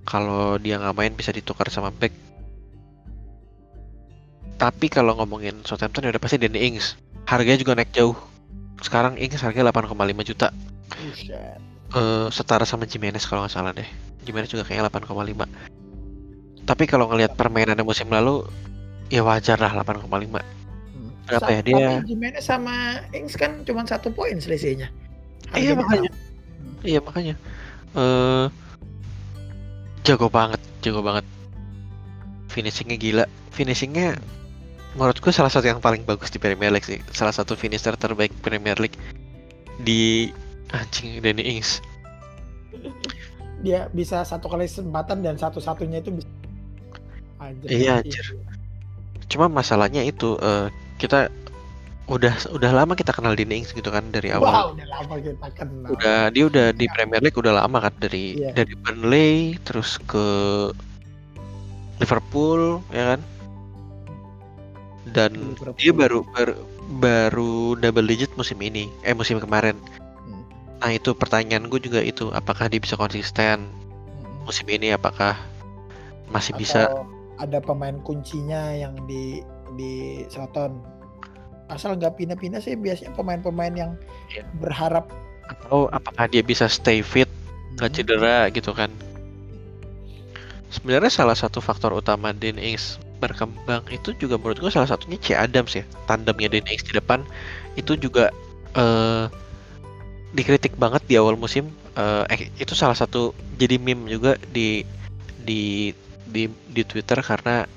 [0.05, 2.13] kalau dia nggak main bisa ditukar sama back.
[4.61, 6.93] Tapi kalau ngomongin Southampton ya udah pasti Danny Ings.
[7.25, 8.17] Harganya juga naik jauh.
[8.79, 10.47] Sekarang Ings harganya 8,5 juta.
[11.89, 13.87] Uh, setara sama Jimenez kalau nggak salah deh.
[14.23, 16.65] Jimenez juga kayaknya 8,5.
[16.69, 18.45] Tapi kalau ngelihat permainannya musim lalu,
[19.09, 20.39] ya wajar lah 8,5 hmm.
[21.25, 21.89] berapa ya dia?
[22.05, 24.93] Jimenez sama Ings kan cuma satu poin selisihnya.
[25.57, 26.11] Iya makanya.
[26.85, 27.35] iya makanya.
[27.97, 28.53] Uh,
[30.05, 31.25] jago banget jago banget.
[32.49, 33.25] Finishingnya gila.
[33.49, 34.17] Finishingnya
[34.99, 38.75] menurutku salah satu yang paling bagus di Premier League sih salah satu finisher terbaik Premier
[38.75, 38.99] League
[39.87, 40.27] di
[40.75, 41.79] anjing Danny Ings
[43.63, 46.29] dia bisa satu kali kesempatan dan satu-satunya itu bisa
[47.39, 48.35] Anjir, iya anjir
[49.31, 50.67] cuma masalahnya itu uh,
[50.99, 51.31] kita
[52.09, 54.49] udah udah lama kita kenal Dini Ings gitu kan dari awal.
[54.49, 55.89] Wow, udah lama kita kenal.
[55.93, 56.89] Udah dia udah di.
[56.89, 58.53] Premier League udah lama kan dari yeah.
[58.57, 60.25] dari Burnley terus ke
[62.01, 63.21] Liverpool ya kan.
[65.09, 65.77] Dan Liverpool.
[65.77, 66.53] dia baru baru
[67.01, 69.77] baru double digit musim ini, eh musim kemarin.
[70.25, 70.43] Hmm.
[70.81, 74.45] Nah itu pertanyaan gue juga itu, apakah dia bisa konsisten hmm.
[74.45, 74.93] musim ini?
[74.93, 75.37] Apakah
[76.29, 76.61] masih Atau...
[76.61, 76.81] bisa
[77.39, 79.39] ada pemain kuncinya yang di
[79.79, 80.99] di Soton
[81.69, 83.91] asal nggak pindah-pindah sih biasanya pemain-pemain yang
[84.33, 84.43] yeah.
[84.57, 85.07] berharap
[85.49, 87.29] atau apakah dia bisa stay fit
[87.77, 87.97] nggak hmm.
[87.97, 88.89] cedera gitu kan
[90.73, 95.35] sebenarnya salah satu faktor utama Dean Ings berkembang itu juga menurut gue salah satunya C.
[95.35, 95.83] Adams ya.
[96.07, 97.21] Tandemnya Ings di depan
[97.75, 98.31] itu juga
[98.79, 99.27] uh,
[100.33, 101.69] dikritik banget di awal musim.
[101.99, 104.87] Uh, eh, itu salah satu jadi meme juga di
[105.43, 105.91] di
[106.29, 107.67] di di Twitter karena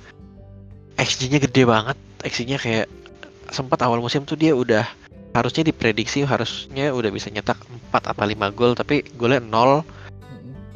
[0.96, 1.98] XG-nya gede banget.
[2.22, 2.86] XG-nya kayak
[3.50, 4.86] sempat awal musim tuh dia udah
[5.32, 7.56] harusnya diprediksi harusnya udah bisa nyetak
[7.92, 9.80] 4 apa 5 gol tapi golnya 0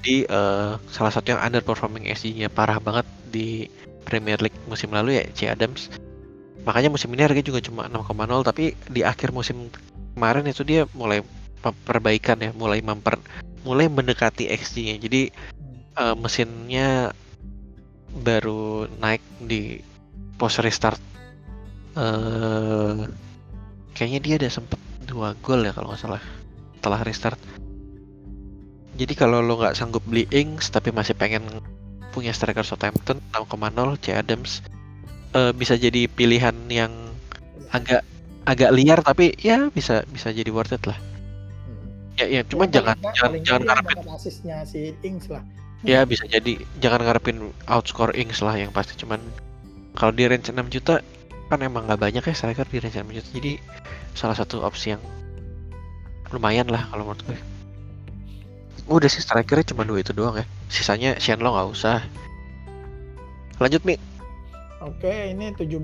[0.00, 3.68] di uh, salah satu yang underperforming XG-nya parah banget di
[4.06, 5.90] Premier League musim lalu ya C Adams.
[6.62, 9.70] Makanya musim ini harganya juga cuma 6,0 tapi di akhir musim
[10.14, 11.22] kemarin itu dia mulai
[11.82, 13.18] perbaikan ya, mulai memper
[13.66, 15.02] mulai mendekati XG-nya.
[15.02, 15.34] Jadi
[15.98, 17.10] uh, mesinnya
[18.16, 19.82] baru naik di
[20.40, 21.00] post restart
[21.96, 23.08] uh,
[23.92, 26.22] kayaknya dia ada sempet dua gol ya kalau nggak salah
[26.76, 27.40] setelah restart
[28.96, 31.44] jadi kalau lo nggak sanggup beli Ings tapi masih pengen
[32.16, 34.16] punya striker Southampton 6,0 C.
[34.16, 34.64] Adams.
[35.36, 36.88] Uh, bisa jadi pilihan yang
[37.68, 38.00] agak
[38.48, 40.96] agak liar tapi ya bisa bisa jadi worth it lah.
[40.96, 42.16] Hmm.
[42.16, 45.44] ya ya cuma ya, jangan jangan jangan harapin asisnya si Ings lah.
[45.84, 46.56] Ya bisa jadi.
[46.80, 49.20] Jangan ngarepin outscore Ings lah yang pasti cuman
[49.92, 51.04] kalau di range 6 juta
[51.52, 53.28] kan emang nggak banyak ya striker di range 6 juta.
[53.36, 53.52] Jadi
[54.16, 55.02] salah satu opsi yang
[56.32, 57.55] lumayan lah kalau menurut gue
[58.86, 60.46] udah sih strikernya cuma dua itu doang ya.
[60.66, 61.98] Sisanya lo nggak usah.
[63.58, 63.96] Lanjut Mi.
[64.78, 65.82] Oke ini 17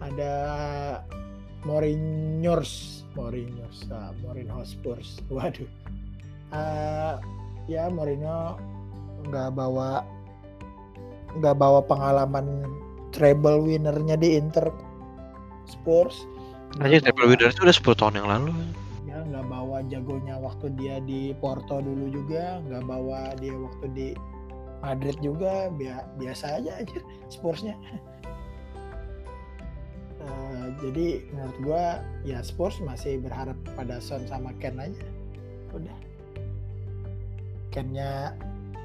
[0.00, 0.32] ada
[1.66, 3.02] Mourinho's.
[3.12, 5.66] Mourinho's ah, Mourinho Spurs waduh.
[6.50, 7.18] Uh,
[7.66, 8.56] ya Mourinho
[9.28, 10.06] nggak bawa
[11.36, 12.64] nggak bawa pengalaman
[13.10, 14.70] treble winnernya di Inter
[15.66, 16.24] Spurs.
[16.78, 18.54] Aja bawa- Winters itu udah 10 tahun yang lalu.
[19.10, 24.08] ya nggak bawa jagonya waktu dia di Porto dulu juga nggak bawa dia waktu di
[24.80, 26.98] Madrid juga bia- biasa aja aja
[27.32, 27.76] Spursnya.
[30.20, 31.84] Eh, jadi menurut gua
[32.28, 35.00] ya Spurs masih berharap pada Son sama Ken aja.
[35.72, 35.96] Udah.
[37.72, 38.36] Kennya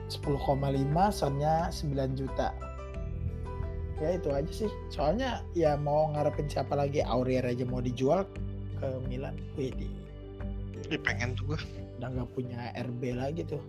[0.08, 2.55] 10,5 Sonnya 9 juta.
[3.99, 4.71] Ya itu aja sih.
[4.88, 7.03] Soalnya ya mau ngarepin siapa lagi?
[7.03, 8.23] Aurier aja mau dijual
[8.79, 9.36] ke Milan.
[9.60, 9.75] Wih
[10.89, 11.59] Ih, pengen tuh gue.
[11.95, 13.63] udah nggak punya RB lagi tuh.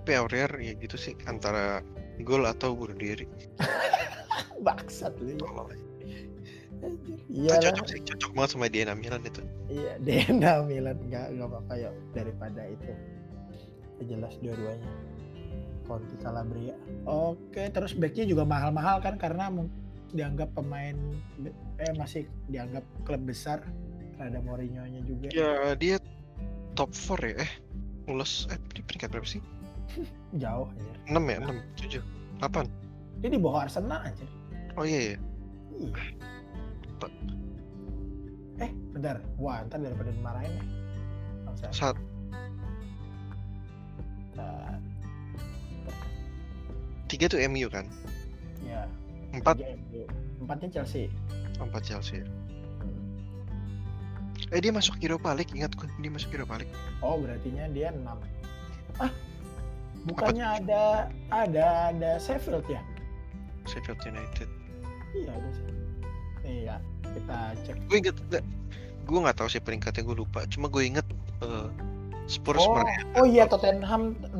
[0.00, 1.80] Tapi Aurier ya gitu sih antara
[2.22, 3.26] gol atau bunuh diri.
[4.66, 5.36] baksat lu.
[5.36, 5.40] Ya.
[6.80, 7.60] Itu iya.
[7.60, 9.42] cocok sih, cocok banget sama Diana Milan itu.
[9.68, 10.96] iya Dena Milan.
[11.08, 12.92] Nggak nggak apa-apa ya daripada itu.
[14.08, 14.90] Jelas dua-duanya.
[15.84, 16.76] Conti Calabria.
[17.04, 19.50] Oke terus backnya juga mahal-mahal kan karena
[20.10, 20.96] dianggap pemain
[21.78, 23.60] eh masih dianggap klub besar.
[24.20, 25.32] Ada Mourinho nya juga.
[25.32, 25.96] Ya dia
[26.80, 27.50] top 4 ya eh
[28.08, 29.44] lulus eh di peringkat berapa sih?
[30.42, 32.00] jauh aja 6 ya 6 7
[32.40, 34.24] 8 dia di bawah Arsenal aja
[34.80, 35.16] oh iya ya
[35.80, 35.96] Iya.
[38.60, 39.16] Eh, bentar.
[39.40, 40.64] Wah, ntar daripada dimarahin ya.
[41.72, 41.96] Saat
[47.08, 47.88] tiga tuh MU kan
[48.62, 48.86] Ya,
[49.34, 49.58] empat.
[50.40, 51.08] Empatnya Chelsea.
[51.60, 52.39] empat Chelsea Hmm.
[54.50, 58.02] Eh dia masuk Europa League ingat gue dia masuk Europa League Oh, berartinya dia 6.
[58.98, 59.10] Ah,
[60.04, 62.82] bukannya ada ada ada Sheffield ya?
[63.64, 64.48] Sheffield United
[65.12, 65.78] Iya, ada Sheffield.
[66.40, 67.76] Iya, kita cek.
[67.86, 68.44] gue inget enggak
[69.00, 71.06] gue nggak tahu sih peringkatnya gue lupa cuma gue inget
[71.40, 71.68] eh,
[72.26, 74.38] Spurs Oh, mereka oh iya Tottenham 6.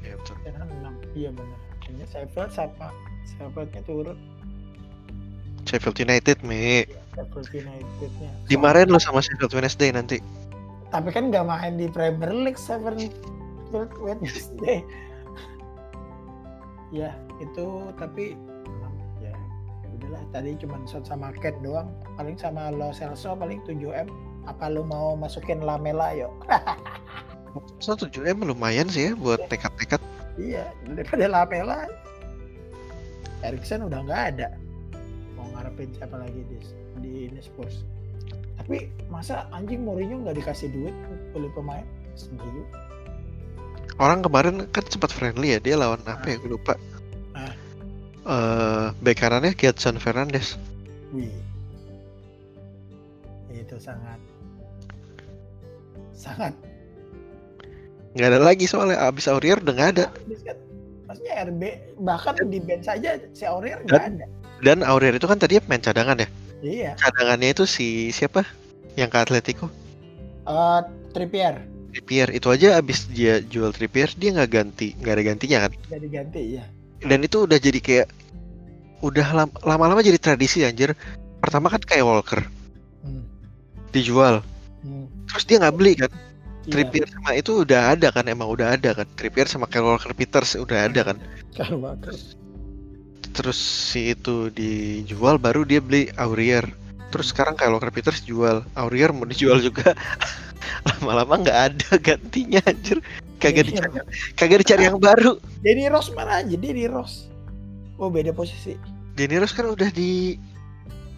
[0.00, 0.68] ya betul Tottenham
[1.08, 1.16] 6.
[1.16, 1.58] Iya benar.
[1.86, 2.88] Ini Sheffield sama
[3.26, 4.16] Sheffieldnya turun.
[5.70, 6.82] Sheffield United me
[7.14, 8.30] Sheffield United-nya.
[8.50, 10.18] dimarahin lo sama Sheffield Wednesday nanti.
[10.90, 12.98] Tapi kan nggak main di Premier League Seven
[14.02, 14.82] Wednesday.
[16.90, 18.34] Ya itu tapi
[19.22, 20.26] ya ya udahlah.
[20.34, 21.86] Tadi cuma shot sama Cat doang.
[22.18, 24.10] Paling sama Lo Celso paling 7 m.
[24.50, 26.34] Apa lu mau masukin Lamela yuk
[27.82, 30.00] so 7 M lumayan sih ya buat nekat-nekat
[30.38, 31.86] iya daripada Lamela.
[33.40, 34.48] Erikson udah nggak ada
[35.80, 36.58] mau ngarepin siapa lagi di
[37.00, 37.80] di ini Spurs
[38.60, 40.92] tapi masa anjing Mourinho nggak dikasih duit
[41.32, 41.84] beli pemain
[42.20, 42.60] juga.
[43.96, 46.76] orang kemarin kan sempat friendly ya dia lawan apa ya gue lupa
[47.32, 47.54] Ah.
[48.28, 50.60] eh bek kanannya Gedson Fernandes
[51.16, 51.32] Wih.
[53.48, 54.20] Itu sangat
[56.12, 56.52] sangat
[58.12, 60.04] nggak ada lagi soalnya abis Aurier udah nggak ada
[60.44, 60.58] kan.
[61.08, 61.62] Maksudnya RB
[62.04, 64.26] bahkan di bench saja si Aurier nggak ada.
[64.60, 66.28] Dan Aurier itu kan tadi pemain cadangan ya?
[66.60, 66.92] Iya.
[67.00, 68.44] cadangannya itu si siapa?
[68.94, 69.66] Yang ke Atletico?
[70.44, 70.80] Eh
[71.16, 71.64] Trippier.
[71.90, 72.28] Trippier.
[72.30, 75.72] Itu aja abis dia jual Trippier dia nggak ganti nggak ada gantinya kan?
[75.88, 76.64] Jadi ganti ya.
[77.00, 78.06] dan itu udah jadi kayak
[79.00, 80.92] udah lam- lama-lama jadi tradisi anjir.
[81.40, 82.44] Pertama kan kayak Walker.
[83.00, 83.24] Hmm.
[83.96, 84.44] dijual.
[84.84, 85.08] Hmm.
[85.28, 86.12] terus dia nggak beli kan?
[86.12, 86.72] Iya.
[86.76, 88.28] Trippier sama itu udah ada kan?
[88.28, 89.08] Emang udah ada kan?
[89.16, 91.16] Trippier sama Kyle Walker Peters udah ada kan?
[91.56, 92.36] Kalau bagus.
[93.30, 96.66] Terus si itu dijual baru dia beli Aurier
[97.10, 99.94] terus sekarang Walker Peters jual Aurier mau dijual juga
[100.86, 102.98] lama-lama nggak ada gantinya anjir
[103.40, 103.80] kagak Iya.
[103.80, 103.98] dicari
[104.36, 107.26] kagak dicari yang baru Denny Rose mana aja Denny Rose.
[107.96, 108.76] Oh beda posisi.
[109.16, 110.36] Denny Rose kan udah di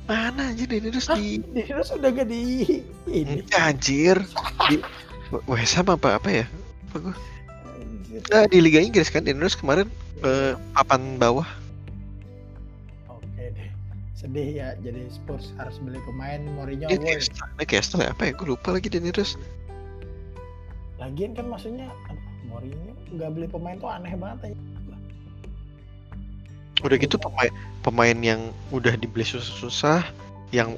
[0.06, 1.14] mana anjir Denny Hah?
[1.14, 2.42] di Denny Rose udah gak di
[3.06, 3.42] ini.
[3.52, 4.22] Anjir
[4.66, 4.78] di
[5.46, 6.46] West Ham apa apa ya
[6.94, 8.22] Anjir.
[8.30, 9.86] nah, di Liga Inggris kan Denny Rose kemarin
[10.22, 11.46] eh, papan bawah.
[14.22, 16.86] Sedih ya jadi Spurs harus beli pemain Mourinho.
[16.86, 17.18] dia woi.
[17.18, 19.34] Castle nah, Castle ya apa ya gue lupa lagi Denny Rose
[21.02, 21.90] Lagian kan maksudnya
[22.46, 24.58] Mourinho nggak beli pemain tuh aneh banget aja.
[26.82, 27.52] udah gitu pemain
[27.86, 30.02] pemain yang udah dibeli susah-susah
[30.50, 30.74] yang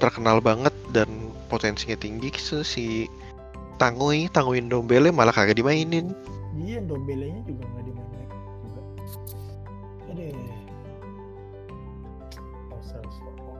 [0.00, 1.08] terkenal banget dan
[1.52, 2.32] potensinya tinggi
[2.64, 3.08] si
[3.76, 6.16] Tangui Tanguin Dombele malah kagak dimainin
[6.54, 8.28] Iya, Dombelenya juga nggak dimainin
[8.62, 8.80] juga.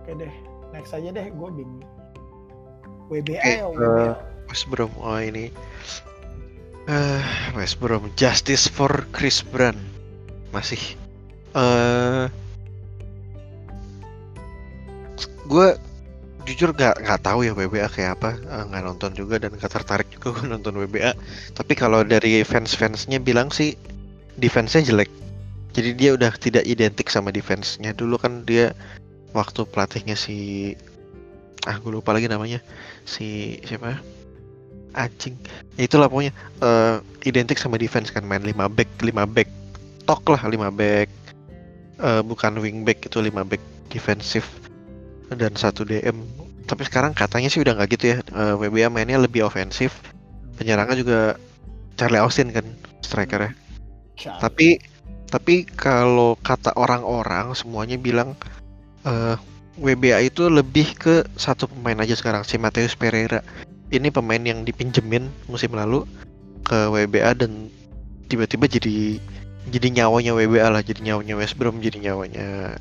[0.04, 0.34] Oke deh,
[0.76, 1.80] next aja deh, gue bingung.
[3.08, 4.12] WBA Oke, ya, eh, WBA.
[4.52, 5.48] West Brom oh ini.
[6.84, 7.24] Eh
[7.56, 9.80] West Brom Justice for Chris Brand
[10.52, 10.76] masih.
[11.56, 12.28] Eh
[15.48, 15.68] gue
[16.44, 18.36] jujur gak nggak tahu ya WBA kayak apa.
[18.36, 21.16] Eh, nggak nonton juga dan gak tertarik juga gue nonton WBA
[21.56, 23.72] tapi kalau dari fans-fansnya bilang sih
[24.36, 25.08] defense-nya jelek.
[25.72, 27.96] Jadi dia udah tidak identik sama defense-nya.
[27.96, 28.76] Dulu kan dia
[29.34, 30.72] waktu pelatihnya si
[31.66, 32.62] ah gue lupa lagi namanya.
[33.04, 34.00] Si siapa
[34.94, 35.34] anjing.
[35.76, 39.48] Ya itulah pokoknya eh, identik sama defense kan main 5 back 5 back.
[40.06, 41.08] Tok lah 5 back.
[42.00, 44.46] Eh, bukan wing back itu 5 back defensif
[45.34, 46.22] dan satu DM
[46.64, 48.18] tapi sekarang katanya sih udah nggak gitu ya.
[48.22, 50.00] Eh, WBA mainnya lebih ofensif.
[50.54, 51.20] Penyerangnya juga
[51.98, 52.66] Charlie Austin kan
[53.02, 53.54] strikernya
[54.18, 54.38] Cak.
[54.42, 54.78] tapi
[55.30, 58.38] tapi kalau kata orang-orang semuanya bilang
[59.04, 59.36] eh
[59.74, 63.42] WBA itu lebih ke satu pemain aja sekarang si Mateus Pereira.
[63.90, 66.06] Ini pemain yang dipinjemin musim lalu
[66.64, 67.68] ke WBA dan
[68.30, 69.18] tiba-tiba jadi
[69.68, 72.78] jadi nyawanya WBA lah, jadi nyawanya West Brom, jadi nyawanya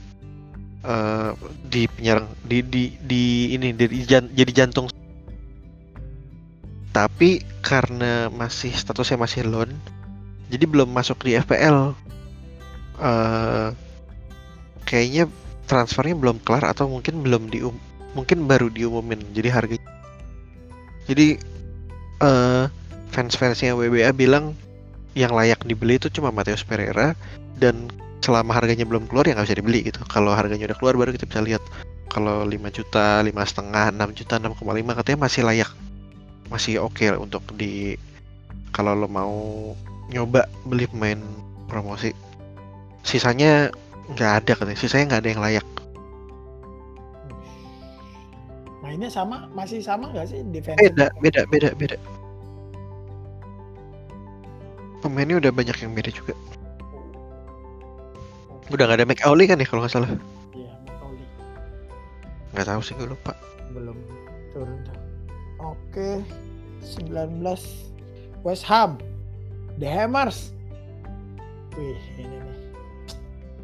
[0.83, 1.31] eh
[1.71, 3.23] di penyerang di di di
[3.55, 4.91] ini di, jan- jadi jantung.
[6.93, 9.73] Tapi karena masih statusnya masih loan,
[10.53, 11.97] jadi belum masuk di FPL.
[13.01, 13.69] eh
[14.85, 15.25] kayaknya
[15.69, 17.75] transfernya belum kelar atau mungkin belum dium
[18.13, 19.77] mungkin baru diumumin jadi harga
[21.07, 21.39] jadi
[22.23, 22.65] eh
[23.13, 24.57] fans-fansnya WBA bilang
[25.13, 27.13] yang layak dibeli itu cuma Mateus Pereira
[27.61, 27.93] dan
[28.25, 30.01] selama harganya belum keluar ya nggak bisa dibeli gitu.
[30.09, 31.63] Kalau harganya udah keluar baru kita bisa lihat.
[32.09, 35.71] Kalau 5 juta lima setengah 6 juta 6,5 katanya masih layak
[36.53, 37.97] masih oke untuk di
[38.69, 39.33] kalau lo mau
[40.13, 41.17] nyoba beli pemain
[41.69, 42.13] promosi.
[43.01, 43.73] Sisanya
[44.13, 45.65] nggak ada katanya sisanya nggak ada yang layak
[48.83, 50.77] Mainnya sama, masih sama nggak sih defense?
[50.77, 51.97] beda beda beda beda
[55.01, 56.33] pemainnya udah banyak yang beda juga
[58.69, 60.09] udah nggak ada McAuley kan ya kalau nggak salah
[60.53, 61.25] Iya, Macaulay.
[62.53, 63.33] nggak tahu sih gue lupa
[63.73, 63.97] belum
[64.53, 64.77] turun.
[65.57, 66.21] Oke,
[66.83, 67.41] 19
[68.43, 68.99] West Ham,
[69.79, 70.51] The Hammers.
[71.73, 72.37] Wih, ini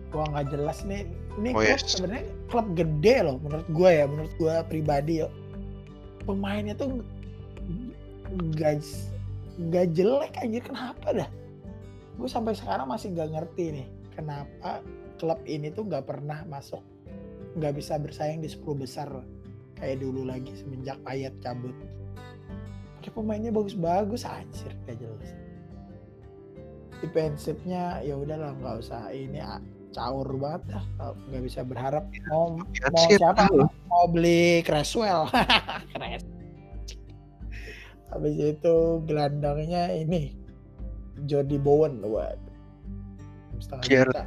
[0.09, 1.05] Gua nggak jelas nih.
[1.39, 1.85] Ini Oh, klub yes.
[1.95, 5.27] sebenarnya klub gede loh menurut gua ya, menurut gua pribadi ya.
[6.25, 7.01] Pemainnya tuh
[8.29, 8.85] nggak
[9.59, 11.29] nggak jelek anjir kenapa dah?
[12.19, 14.83] Gue sampai sekarang masih nggak ngerti nih kenapa
[15.17, 16.83] klub ini tuh nggak pernah masuk
[17.57, 19.09] nggak bisa bersaing di 10 besar
[19.79, 21.73] kayak dulu lagi semenjak Payet cabut.
[22.99, 25.29] Ada pemainnya bagus-bagus anjir gak jelas.
[26.99, 29.39] Defensifnya ya udahlah nggak usah ini
[29.89, 30.61] caur banget
[30.97, 33.45] Kalau nggak bisa berharap mau mau siapa?
[33.89, 35.25] mau beli Creswell
[35.93, 36.23] Cres
[38.09, 38.75] habis itu
[39.05, 40.33] gelandangnya ini
[41.29, 42.37] Jody Bowen buat
[43.61, 44.25] setengah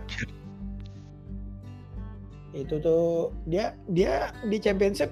[2.52, 5.08] itu tuh dia dia di championship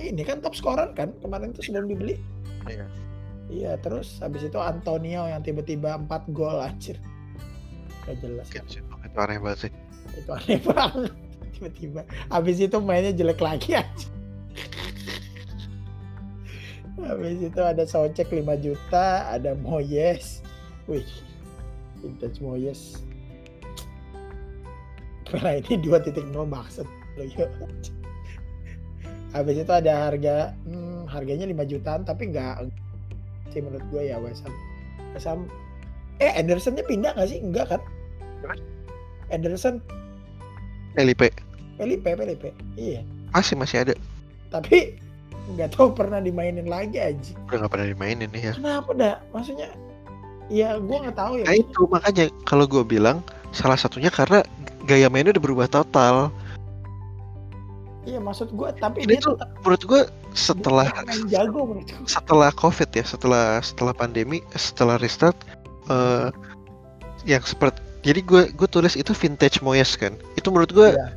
[0.00, 2.16] eh, ini kan top scorer kan kemarin tuh sebelum dibeli.
[2.68, 2.86] Iya.
[3.52, 6.96] iya terus habis itu Antonio yang tiba-tiba 4 gol anjir.
[8.08, 8.48] Gak jelas.
[8.48, 8.80] Sih,
[9.10, 9.72] itu aneh banget sih.
[10.14, 11.12] Itu aneh banget.
[11.58, 12.00] Tiba-tiba.
[12.32, 14.08] Habis itu mainnya jelek lagi aja
[17.10, 20.44] habis itu ada Socek 5 juta ada Moyes.
[20.86, 21.06] Wih
[22.00, 23.00] vintage Moyes.
[25.28, 26.86] Pela ini 2.0 maksud
[27.18, 27.50] lo yuk
[29.30, 32.66] habis itu ada harga hmm, harganya 5 jutaan tapi nggak
[33.54, 34.54] sih menurut gue ya West Ham.
[35.14, 35.46] West Ham.
[36.18, 37.38] Eh Andersonnya pindah nggak sih?
[37.38, 37.80] Enggak kan
[39.30, 39.80] Anderson?
[40.94, 41.30] Felipe.
[41.78, 42.50] Felipe Felipe.
[42.76, 43.06] Iya.
[43.32, 43.94] Masih masih ada.
[44.50, 44.98] Tapi
[45.56, 49.68] nggak tahu pernah dimainin lagi aja udah nggak pernah dimainin nih ya kenapa dah maksudnya
[50.50, 51.44] ya gue nggak tahu ya.
[51.46, 53.22] Nah itu makanya kalau gue bilang
[53.54, 54.42] salah satunya karena
[54.86, 56.34] gaya mainnya udah berubah total.
[58.02, 60.02] Iya maksud gue tapi ini dia tuh tetap menurut gue
[60.34, 60.88] setelah
[61.30, 65.38] jago menurut setelah covid ya setelah setelah pandemi setelah restart
[65.86, 66.34] eh
[67.28, 70.16] yang seperti jadi gue gue tulis itu vintage Moyes kan?
[70.36, 71.08] Itu menurut gue Iya.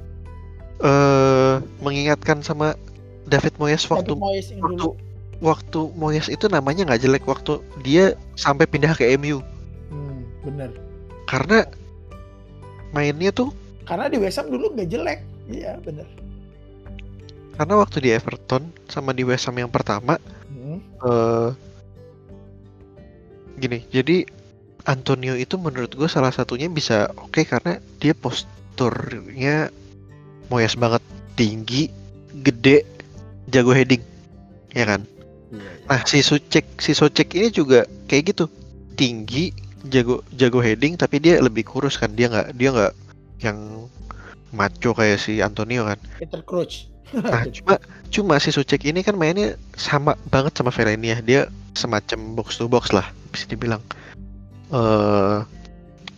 [0.83, 2.75] eh mengingatkan sama
[3.23, 4.99] David Moyes waktu David Moyes waktu dulu.
[5.39, 9.39] waktu Moyes itu namanya nggak jelek waktu dia sampai pindah ke MU
[9.87, 10.69] hmm, bener.
[11.23, 11.63] Karena
[12.91, 13.55] mainnya tuh
[13.87, 15.19] karena di West Ham dulu nggak jelek.
[15.47, 16.07] Iya bener.
[17.53, 20.19] Karena waktu di Everton sama di West Ham yang pertama
[20.51, 20.79] hmm.
[21.07, 21.49] eh
[23.55, 24.27] gini jadi
[24.83, 29.71] Antonio itu menurut gue salah satunya bisa oke karena dia posturnya
[30.51, 30.99] Moyes banget
[31.39, 31.87] tinggi
[32.43, 32.83] gede
[33.47, 34.03] jago heading
[34.75, 35.01] ya kan?
[35.53, 38.45] Iya, nah si Sucek si Socek ini juga kayak gitu.
[38.93, 39.55] Tinggi
[39.87, 42.11] jago jago heading tapi dia lebih kurus kan?
[42.13, 42.93] Dia nggak dia nggak
[43.39, 43.87] yang
[44.53, 45.99] maco kayak si Antonio kan?
[46.19, 46.91] Peter Crouch.
[47.13, 47.75] Nah, cuma
[48.09, 51.17] cuma si Sucek ini kan mainnya sama banget sama Fellaini ya.
[51.23, 51.41] Dia
[51.73, 53.81] semacam box to box lah, bisa dibilang.
[54.73, 55.37] Eh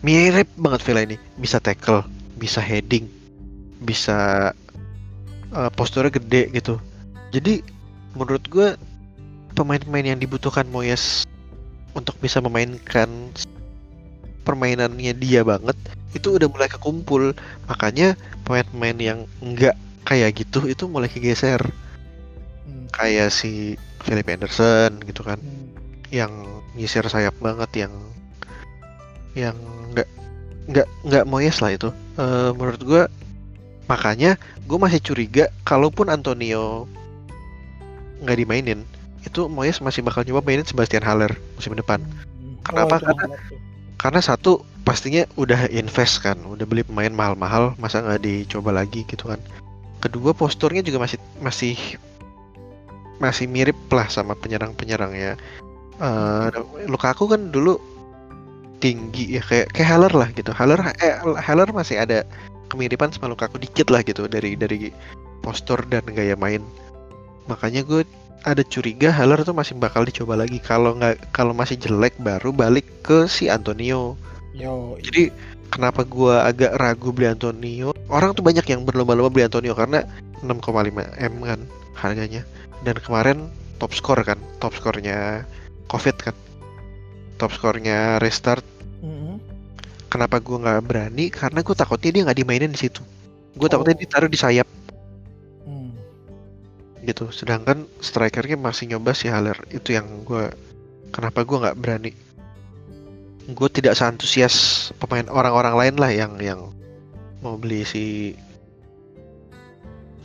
[0.05, 1.17] mirip banget Fellaini.
[1.35, 2.07] Bisa tackle,
[2.39, 3.11] bisa heading,
[3.83, 4.51] bisa
[5.51, 6.79] uh, posturnya gede gitu.
[7.35, 7.59] Jadi
[8.15, 8.79] menurut gue
[9.55, 11.27] pemain-pemain yang dibutuhkan Moyes
[11.95, 13.07] untuk bisa memainkan
[14.45, 15.73] permainannya dia banget
[16.13, 17.33] itu udah mulai kekumpul
[17.67, 18.13] makanya
[18.47, 19.75] pemain-pemain yang enggak
[20.05, 22.93] kayak gitu itu mulai kegeser hmm.
[22.93, 23.75] kayak si
[24.05, 25.65] Philip Anderson gitu kan hmm.
[26.13, 26.31] yang
[26.77, 27.93] nyisir sayap banget yang
[29.35, 29.55] yang
[29.91, 30.07] nggak
[30.71, 31.89] nggak nggak Moyes lah itu.
[32.15, 33.03] Uh, menurut gue
[33.85, 36.89] makanya gue masih curiga kalaupun Antonio
[38.25, 38.81] nggak dimainin
[39.21, 42.01] itu Moyes masih bakal nyoba mainin Sebastian Haller musim depan.
[42.01, 42.55] Hmm.
[42.65, 42.97] kenapa?
[42.97, 43.37] Oh, karena
[43.99, 49.29] karena satu pastinya udah invest kan udah beli pemain mahal-mahal masa nggak dicoba lagi gitu
[49.29, 49.41] kan.
[49.99, 51.75] Kedua posturnya juga masih masih
[53.19, 55.33] masih mirip lah sama penyerang-penyerang ya
[55.99, 56.51] uh,
[56.87, 57.79] Lukaku kan dulu
[58.83, 62.27] tinggi ya kayak kayak Haller lah gitu Haller eh, Haller masih ada
[62.67, 64.91] kemiripan sama Lukaku dikit lah gitu dari dari
[65.45, 66.61] postur dan gaya main
[67.45, 68.03] makanya gue
[68.45, 72.85] ada curiga Haller tuh masih bakal dicoba lagi kalau nggak kalau masih jelek baru balik
[73.01, 74.17] ke si Antonio
[74.55, 74.95] Yo.
[75.03, 75.35] Jadi
[75.67, 77.91] kenapa gua agak ragu beli Antonio?
[78.07, 80.07] Orang tuh banyak yang berlomba-lomba beli Antonio karena
[80.39, 81.59] 6,5 m kan
[81.99, 82.47] harganya.
[82.87, 83.51] Dan kemarin
[83.83, 85.43] top score kan, top skornya
[85.91, 86.35] Covid kan,
[87.35, 88.63] top skornya restart.
[89.03, 89.35] Mm-hmm.
[90.11, 91.27] Kenapa gua nggak berani?
[91.27, 93.03] Karena gue takutnya dia nggak dimainin di situ.
[93.55, 93.71] Gue oh.
[93.71, 94.67] takutnya ditaruh di sayap.
[95.67, 95.91] Mm.
[97.03, 97.31] Gitu.
[97.35, 99.59] Sedangkan strikernya masih nyoba si Haller.
[99.71, 100.51] Itu yang gue
[101.15, 102.11] kenapa gue nggak berani
[103.45, 106.59] gue tidak seantusias pemain orang-orang lain lah yang yang
[107.45, 108.33] mau beli si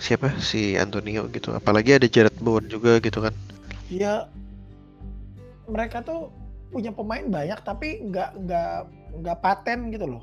[0.00, 3.36] siapa si Antonio gitu apalagi ada Jared Bowen juga gitu kan
[3.92, 4.24] iya
[5.68, 6.32] mereka tuh
[6.70, 8.74] punya pemain banyak tapi nggak nggak
[9.20, 10.22] nggak paten gitu loh.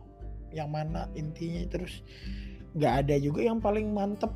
[0.55, 2.01] Yang mana intinya terus
[2.73, 4.31] nggak ada juga yang paling mantep.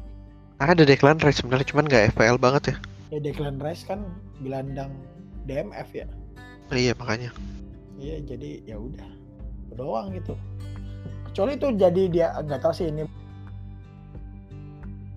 [0.61, 2.75] Ada Declan Rice sebenarnya cuman nggak FPL banget ya.
[3.17, 4.05] Ya Declan Rice kan
[4.43, 4.93] gelandang
[5.49, 6.07] DMF ya.
[6.71, 7.33] Oh, iya makanya.
[7.97, 9.09] Iya jadi ya udah.
[9.75, 10.35] Doang gitu.
[11.31, 13.07] Kecuali itu jadi dia nggak tahu sih ini.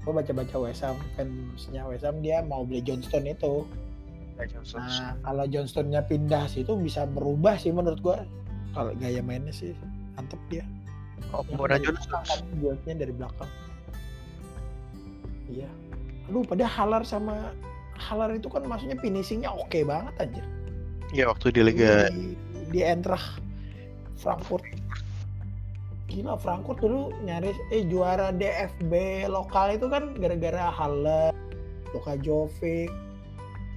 [0.04, 3.64] Gue baca-baca Wesam fansnya Wesam dia mau beli Johnston itu
[4.74, 8.18] nah kalau Johnstonnya pindah sih itu bisa berubah sih menurut gue
[8.74, 9.70] kalau gaya mainnya sih
[10.18, 10.66] mantep dia.
[11.30, 13.50] Oh Mona Johnston kan buatnya dari belakang.
[15.46, 15.70] Iya.
[16.26, 17.54] Aduh pada Halar sama
[17.94, 20.42] Halar itu kan maksudnya finishingnya oke okay banget aja
[21.14, 22.34] Iya waktu di Liga di,
[22.74, 23.38] di Eintracht
[24.18, 24.66] Frankfurt.
[26.10, 31.30] Gila Frankfurt dulu nyaris eh juara DFB lokal itu kan gara-gara Halle
[31.94, 32.90] Luka Jovic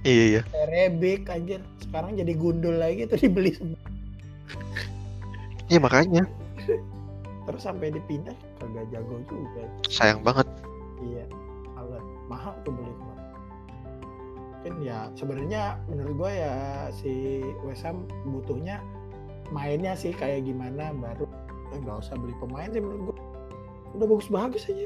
[0.02, 0.42] iya iya.
[0.68, 1.62] Rebic anjir.
[1.82, 3.80] Sekarang jadi gundul lagi tuh dibeli semua.
[5.68, 6.22] Iya makanya.
[7.48, 9.64] Terus sampai dipindah kagak jago juga.
[9.88, 10.46] Sayang banget.
[11.00, 11.24] Iya.
[11.76, 13.08] Halle mahal tuh beli
[14.68, 16.54] mungkin ya sebenarnya menurut gue ya
[16.92, 18.84] si Wesam butuhnya
[19.48, 21.24] mainnya sih kayak gimana baru
[21.72, 23.16] eh, nggak eh, usah beli pemain sih menurut gue
[23.96, 24.84] udah bagus-bagus aja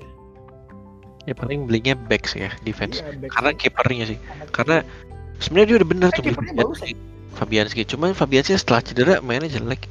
[1.23, 4.18] ya paling belinya back sih ya defense iya, karena kipernya sih
[4.51, 4.83] karena
[5.39, 6.93] sebenarnya dia udah benar eh, tuh beli Fabianski.
[7.39, 9.87] Fabianski cuman Fabianski setelah cedera mainnya jelek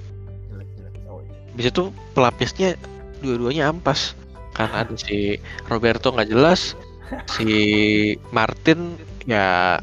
[0.52, 0.94] jelek, jelek.
[1.08, 1.56] Oh, iya.
[1.56, 2.76] bisa tuh pelapisnya
[3.24, 4.18] dua-duanya ampas
[4.52, 5.40] karena ada si
[5.72, 6.76] Roberto nggak jelas
[7.32, 7.48] si
[8.36, 9.80] Martin ya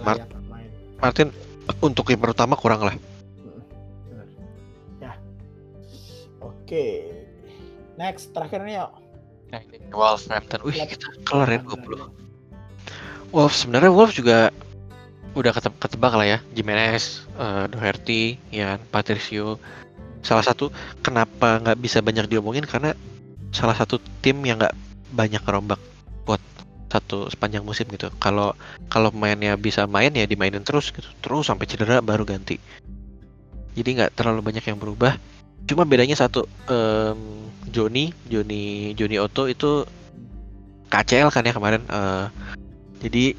[0.00, 0.70] Mart main.
[0.96, 1.28] Martin
[1.84, 2.96] untuk yang pertama kurang lah.
[4.98, 5.12] Ya.
[6.40, 7.12] Oke.
[8.00, 9.01] Next terakhir nih yuk.
[9.52, 9.60] Nah,
[9.92, 10.60] Wolverhampton.
[10.64, 12.08] Wih, kita kelar ya 20.
[13.32, 14.48] Wolf sebenarnya Wolf juga
[15.36, 16.38] udah ketebak, ketebak lah ya.
[16.56, 19.60] Jimenez, uh, Doherty, ya Patricio.
[20.24, 20.72] Salah satu
[21.04, 22.96] kenapa nggak bisa banyak diomongin karena
[23.52, 24.72] salah satu tim yang nggak
[25.12, 25.80] banyak kerombak
[26.24, 26.40] buat
[26.88, 28.08] satu sepanjang musim gitu.
[28.16, 28.56] Kalau
[28.88, 31.08] kalau mainnya bisa main ya dimainin terus gitu.
[31.20, 32.56] Terus sampai cedera baru ganti.
[33.72, 35.16] Jadi nggak terlalu banyak yang berubah.
[35.66, 39.86] Cuma bedanya satu um, Joni, Joni, Joni Otto itu
[40.92, 41.82] KCL kan ya kemarin.
[41.88, 42.28] Uh,
[43.00, 43.32] jadi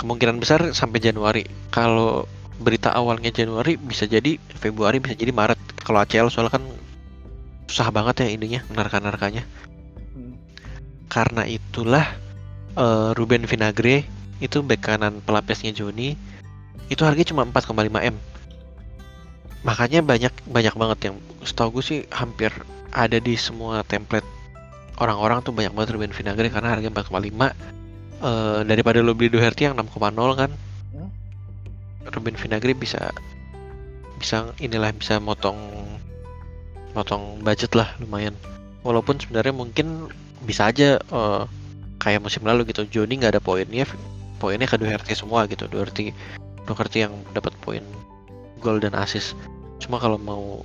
[0.00, 1.46] kemungkinan besar sampai Januari.
[1.70, 2.26] Kalau
[2.58, 5.58] berita awalnya Januari bisa jadi Februari bisa jadi Maret.
[5.84, 6.64] Kalau ACL soalnya kan
[7.70, 9.46] susah banget ya ininya narka-narkanya.
[10.14, 10.34] Hmm.
[11.08, 12.06] Karena itulah
[12.74, 14.04] uh, Ruben Vinagre
[14.42, 16.18] itu back kanan pelapisnya Joni
[16.92, 18.16] itu harganya cuma 4,5 m
[19.64, 22.52] makanya banyak banyak banget yang setahu gue sih hampir
[22.92, 24.28] ada di semua template
[25.00, 27.10] orang-orang tuh banyak banget Ruben Vinagre karena harga 4,5
[28.22, 30.50] uh, daripada lo beli Doherty yang 6,0 kan.
[30.94, 31.10] Hmm?
[32.06, 33.10] Ruben Vinagre bisa
[34.18, 35.58] bisa inilah bisa motong
[36.94, 38.36] motong budget lah lumayan.
[38.86, 40.12] Walaupun sebenarnya mungkin
[40.44, 41.42] bisa aja eh,
[41.98, 43.88] kayak musim lalu gitu Joni nggak ada poinnya
[44.36, 45.66] poinnya ke Doherty semua gitu.
[45.66, 46.14] Doherty
[46.68, 47.82] Doherty yang dapat poin
[48.64, 49.36] gol dan assist
[49.78, 50.64] cuma kalau mau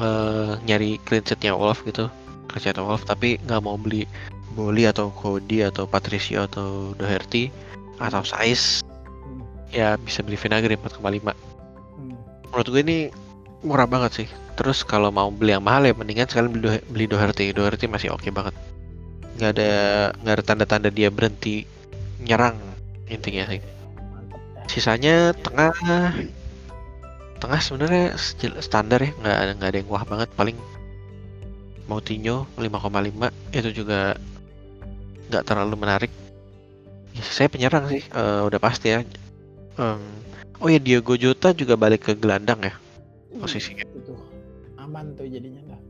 [0.00, 2.08] eh, nyari clean sheetnya Wolf gitu
[2.48, 4.08] clean sheet Wolf tapi nggak mau beli
[4.48, 7.52] Boli atau Cody atau Patricio atau Doherty
[8.00, 8.80] atau Saiz
[9.18, 9.44] Hmm.
[9.68, 11.36] ya bisa beli Vinagre 4,5
[11.94, 12.16] Hmm.
[12.48, 12.98] menurut gue ini
[13.58, 14.28] murah banget sih.
[14.54, 17.50] Terus kalau mau beli yang mahal ya mendingan sekalian beli, Do- beli Doherty.
[17.50, 18.54] Doherty masih oke banget.
[19.38, 19.70] Nggak ada
[20.22, 21.66] nggak ada tanda-tanda dia berhenti
[22.22, 22.54] nyerang
[23.06, 23.58] intinya sih.
[24.66, 25.74] Sisanya tengah
[27.38, 28.04] tengah sebenarnya
[28.62, 30.58] standar ya nggak ada nggak ada yang wah banget paling
[31.88, 34.18] Moutinho 5,5 itu juga
[35.32, 36.12] nggak terlalu menarik
[37.16, 39.00] ya, saya penyerang sih eh, udah pasti ya
[39.78, 40.02] Em,
[40.58, 42.74] oh ya Diogo Jota juga balik ke gelandang ya
[43.38, 43.86] posisinya.
[43.94, 44.18] Itu
[44.74, 45.80] aman tuh jadinya dah.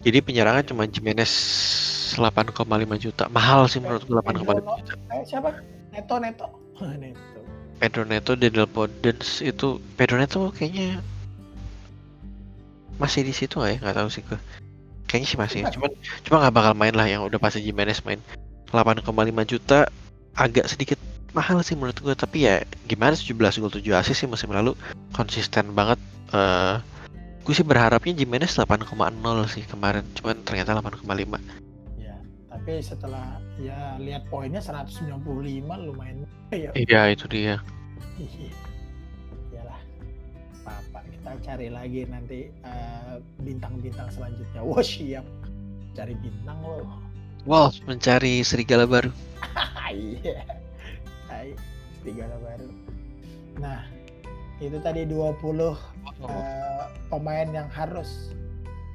[0.00, 1.28] Jadi penyerangnya cuma Jimenez
[2.16, 2.56] 8,5
[2.96, 3.28] juta.
[3.28, 4.92] Mahal sih menurut gue 8,5 Pedro, juta.
[5.12, 5.50] eh, siapa?
[5.92, 6.46] Neto Neto.
[7.02, 7.33] Neto.
[7.78, 11.02] Pedro Neto, Daniel Podence itu Pedro Neto kayaknya
[12.96, 13.78] masih di situ nggak ya?
[13.82, 14.38] Nggak tahu sih gue.
[15.10, 15.60] Kayaknya sih masih.
[15.74, 15.90] Cuman
[16.22, 18.22] cuma nggak bakal main lah yang udah pasti Jimenez main.
[18.70, 19.06] 8,5
[19.46, 19.86] juta
[20.34, 20.98] agak sedikit
[21.34, 24.78] mahal sih menurut gue tapi ya gimana 17 gol 7 assist sih musim lalu
[25.10, 25.98] konsisten banget
[26.30, 26.78] eh
[27.42, 28.88] gue sih berharapnya Jimenez 8,0
[29.50, 31.73] sih kemarin cuman ternyata 8,5 Ya,
[32.64, 35.20] tapi setelah ya lihat poinnya 195
[35.84, 36.72] lumayan ya.
[36.72, 37.60] iya itu dia
[39.52, 39.80] Iyalah.
[40.64, 44.64] Apa kita cari lagi nanti eh, bintang-bintang selanjutnya.
[44.64, 45.28] Wah, siap.
[45.92, 46.88] Cari bintang loh.
[47.44, 49.12] Wolves mencari serigala baru
[49.92, 50.40] Iya.
[51.28, 51.52] Hai,
[52.00, 52.68] serigala baru.
[53.60, 53.84] Nah,
[54.56, 58.32] itu tadi 20 eh, pemain yang harus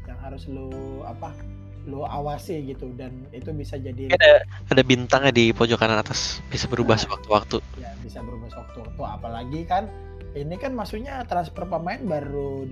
[0.09, 1.38] yang harus lu apa?
[1.86, 6.65] Lu awasi gitu dan itu bisa jadi ada ada bintangnya di pojok kanan atas bisa
[6.65, 7.03] berubah Nah.
[7.05, 9.88] sewaktu-waktu ya bisa berubah sewaktu-waktu apalagi kan
[10.32, 12.67] ini kan maksudnya transfer pemain baru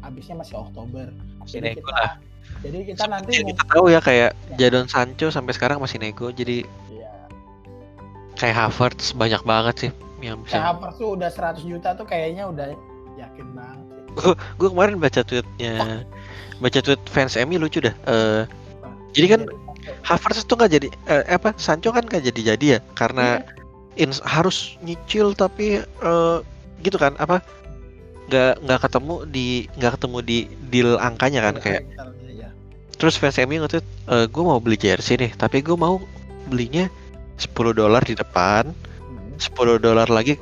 [0.00, 1.10] habisnya masih Oktober
[1.44, 2.12] jadi nego kita lah.
[2.60, 4.56] jadi kita nanti Ya, mau kita tahu ya kayak Ya.
[4.60, 7.10] Jadon Sancho sampai sekarang masih nego jadi ya,
[8.36, 9.90] kayak Havertz banyak banget sih
[10.20, 12.66] yang kayak bisa Havertz tuh udah 100 juta tuh kayaknya udah
[13.16, 13.86] yakin banget
[14.54, 16.06] gue kemarin baca tweetnya
[16.64, 18.48] baca tweet fans MU lucu dah Nah,
[19.12, 19.42] Jadi kan
[20.00, 23.44] Havertz tuh nggak jadi eh, apa Sancho kan nggak jadi jadi ya karena
[23.94, 24.08] Iya.
[24.08, 26.36] ins- harus nyicil tapi eh,
[26.80, 27.44] gitu kan apa
[28.26, 29.46] nggak nggak ketemu di
[29.76, 31.84] nggak ketemu di deal angkanya kan kayak
[32.26, 32.48] ya.
[32.96, 33.84] terus fans MU nge-tweet
[34.32, 36.00] gue mau beli jersey nih tapi gue mau
[36.48, 36.88] belinya
[37.36, 38.72] 10 dolar di depan
[39.04, 39.36] Hmm.
[39.36, 40.40] 10 dolar lagi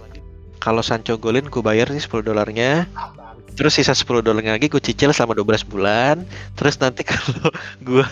[0.57, 2.87] kalau Sancho golin gue bayar nih 10 dolarnya.
[3.53, 6.17] Terus sisa 10 dolarnya lagi gue cicil selama 12 bulan.
[6.57, 7.49] Terus nanti kalau
[7.85, 8.07] gue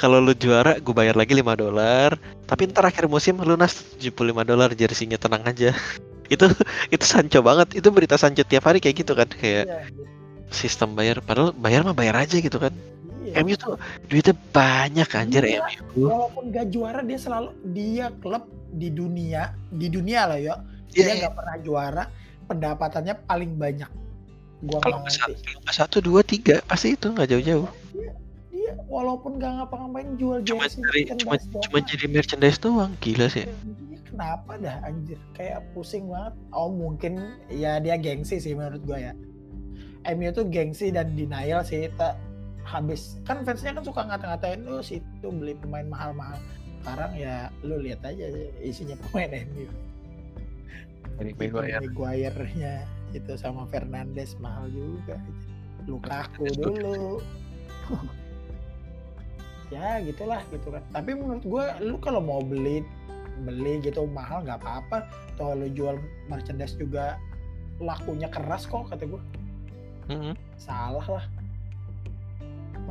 [0.00, 2.16] kalau lu juara gue bayar lagi 5 dolar
[2.48, 5.70] tapi ntar akhir musim lunas 75 dolar jersinya tenang aja.
[6.30, 6.46] Itu
[6.94, 7.74] itu Sancho banget.
[7.74, 9.26] Itu berita Sancho tiap hari kayak gitu kan.
[9.26, 9.80] Kayak Iya,
[10.54, 11.18] sistem bayar.
[11.26, 12.70] Padahal bayar mah bayar aja gitu kan.
[13.26, 13.42] Iya.
[13.42, 13.74] MU tuh
[14.06, 15.66] duitnya banyak anjir Iya.
[15.94, 18.46] MU walaupun gak juara dia selalu dia klub
[18.78, 20.54] di dunia di dunia lah ya
[20.94, 21.14] Iya, dia iya.
[21.26, 22.04] nggak pernah juara.
[22.46, 23.90] Pendapatannya paling banyak
[24.64, 25.32] gua kalau nggak satu
[25.70, 27.68] satu dua tiga pasti itu nggak jauh-jauh.
[28.50, 31.62] Dia walaupun nggak ngapa-ngapain jual cuma jersey dari cuma doang.
[31.64, 33.48] cuma jadi merchandise doang gila sih.
[33.48, 35.18] Dia kenapa dah anjir?
[35.32, 36.34] Kayak pusing banget.
[36.52, 39.12] Oh mungkin ya dia gengsi sih menurut gua ya.
[40.16, 42.16] MU tuh gengsi dan denial sih tak
[42.64, 43.20] habis.
[43.24, 46.40] Kan fansnya kan suka ngata-ngatain lu situ beli pemain mahal-mahal.
[46.80, 48.24] Sekarang ya lu lihat aja
[48.64, 49.68] isinya pemain MU
[51.20, 52.74] dari Itu Maguire-nya
[53.14, 55.18] itu sama Fernandes mahal juga
[55.88, 57.18] Lukaku dulu.
[59.74, 60.82] ya gitulah gitu kan.
[60.92, 62.84] Tapi menurut gua lu kalau mau beli
[63.46, 65.08] beli gitu mahal nggak apa-apa.
[65.40, 65.96] Toh lu jual
[66.28, 67.16] merchandise juga
[67.80, 69.22] lakunya keras kok kata gua.
[70.10, 70.34] Mm-mm.
[70.58, 71.24] salah lah.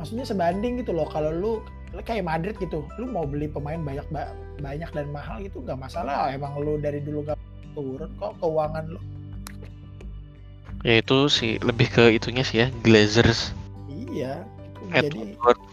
[0.00, 1.52] Maksudnya sebanding gitu loh kalau lu
[2.00, 6.32] kayak Madrid gitu lu mau beli pemain banyak ba- banyak dan mahal gitu nggak masalah.
[6.32, 7.36] Emang lu dari dulu gak
[7.76, 9.00] turun kok keuangan lu
[10.80, 13.52] ya itu sih lebih ke itunya sih ya Glazers.
[13.88, 14.44] Iya
[14.90, 14.96] gitu.
[14.96, 15.22] Ed jadi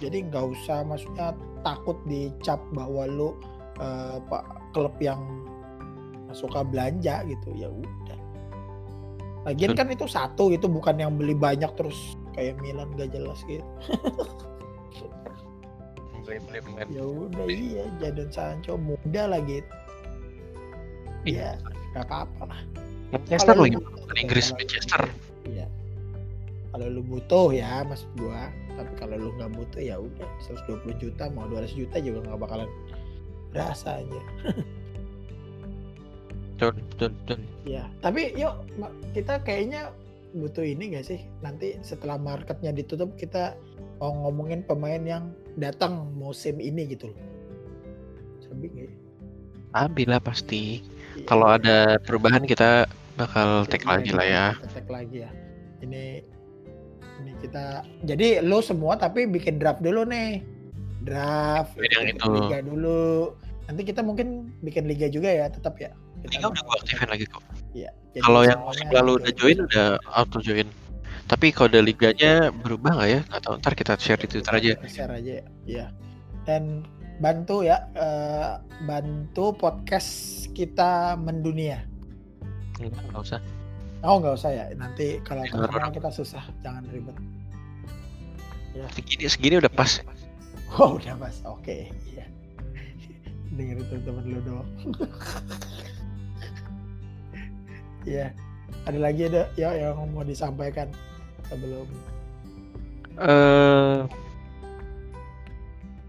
[0.04, 1.34] jadi nggak usah maksudnya
[1.66, 3.30] takut dicap bahwa lu
[3.82, 4.44] eh, pak
[4.76, 5.20] klub yang
[6.36, 8.20] suka belanja gitu ya udah.
[9.48, 13.64] Lagian kan itu satu itu bukan yang beli banyak terus kayak Milan gak jelas gitu.
[16.92, 19.64] Ya udah iya Jadon Sancho muda lagi
[21.24, 21.56] Iya.
[21.56, 22.62] ya nggak apa-apa lah
[23.12, 25.02] Manchester lagi bukan Inggris kalau- Manchester.
[25.48, 25.66] Iya.
[26.72, 28.52] Kalau lu butuh ya mas gua.
[28.78, 32.70] Tapi kalau lu nggak butuh ya udah 120 juta mau 200 juta juga nggak bakalan
[33.50, 34.20] berasa aja
[36.58, 37.40] betul betul betul.
[37.66, 38.54] Ya tapi yuk
[39.14, 39.90] kita kayaknya
[40.38, 41.22] butuh ini gak sih?
[41.42, 43.58] Nanti setelah marketnya ditutup kita
[43.98, 47.22] mau ngomongin pemain yang datang musim ini gitu loh.
[48.46, 48.90] Sabi ya?
[50.06, 50.82] Lah pasti.
[51.26, 52.86] Kalau ada perubahan kita
[53.18, 55.32] bakal Kita tag lagi lah ya tag lagi ya.
[55.82, 56.22] Ini
[57.18, 60.46] ini kita jadi lo semua tapi bikin draft dulu nih.
[61.08, 62.32] Draft Bikin yang itu.
[62.36, 63.34] liga dulu.
[63.66, 65.92] Nanti kita mungkin bikin liga juga ya, tetap ya.
[66.24, 67.44] Kita Liga udah gua aktifin lagi kok
[67.78, 67.92] Iya.
[68.22, 69.88] Kalau yang musim lalu udah join udah
[70.18, 70.66] auto join
[71.28, 75.12] tapi kalau ada liganya berubah nggak ya atau ntar kita share di twitter aja share
[75.12, 75.46] aja ya.
[75.68, 75.86] Iya.
[76.48, 76.88] Dan
[77.18, 81.82] bantu ya eh, bantu podcast kita mendunia.
[82.78, 83.40] Enggak, nggak usah
[84.06, 84.66] Oh nggak usah ya.
[84.78, 85.90] Nanti kalau orang.
[85.90, 87.18] kita susah, jangan ribet.
[88.94, 89.90] segini segini udah pas
[90.78, 91.90] Oh udah mas, oke.
[92.14, 92.26] Iya.
[93.58, 94.68] Dengerin teman-teman lu dong.
[98.08, 98.32] Iya.
[98.88, 100.88] Ada lagi ada ya yang mau disampaikan
[101.52, 101.88] sebelum
[103.18, 104.00] eh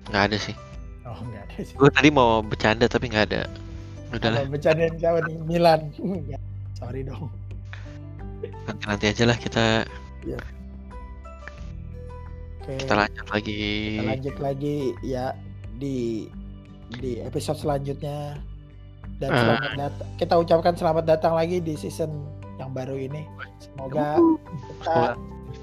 [0.08, 0.56] nggak ada sih
[1.18, 1.74] oh enggak ada sih.
[1.74, 3.42] gue tadi mau bercanda tapi nggak ada
[4.08, 5.80] udahlah Kalau bercandain siapa nih Milan.
[6.72, 7.28] Sorry dong.
[8.64, 9.82] nanti nanti aja lah kita
[12.62, 12.72] Oke.
[12.78, 13.56] kita lanjut lagi
[13.90, 15.34] kita lanjut lagi ya
[15.74, 16.28] di
[16.94, 18.38] di episode selanjutnya
[19.18, 19.38] dan Ah.
[19.42, 22.12] selamat datang kita ucapkan selamat datang lagi di season
[22.56, 23.26] yang baru ini
[23.58, 24.16] semoga
[24.46, 25.12] kita Semoga.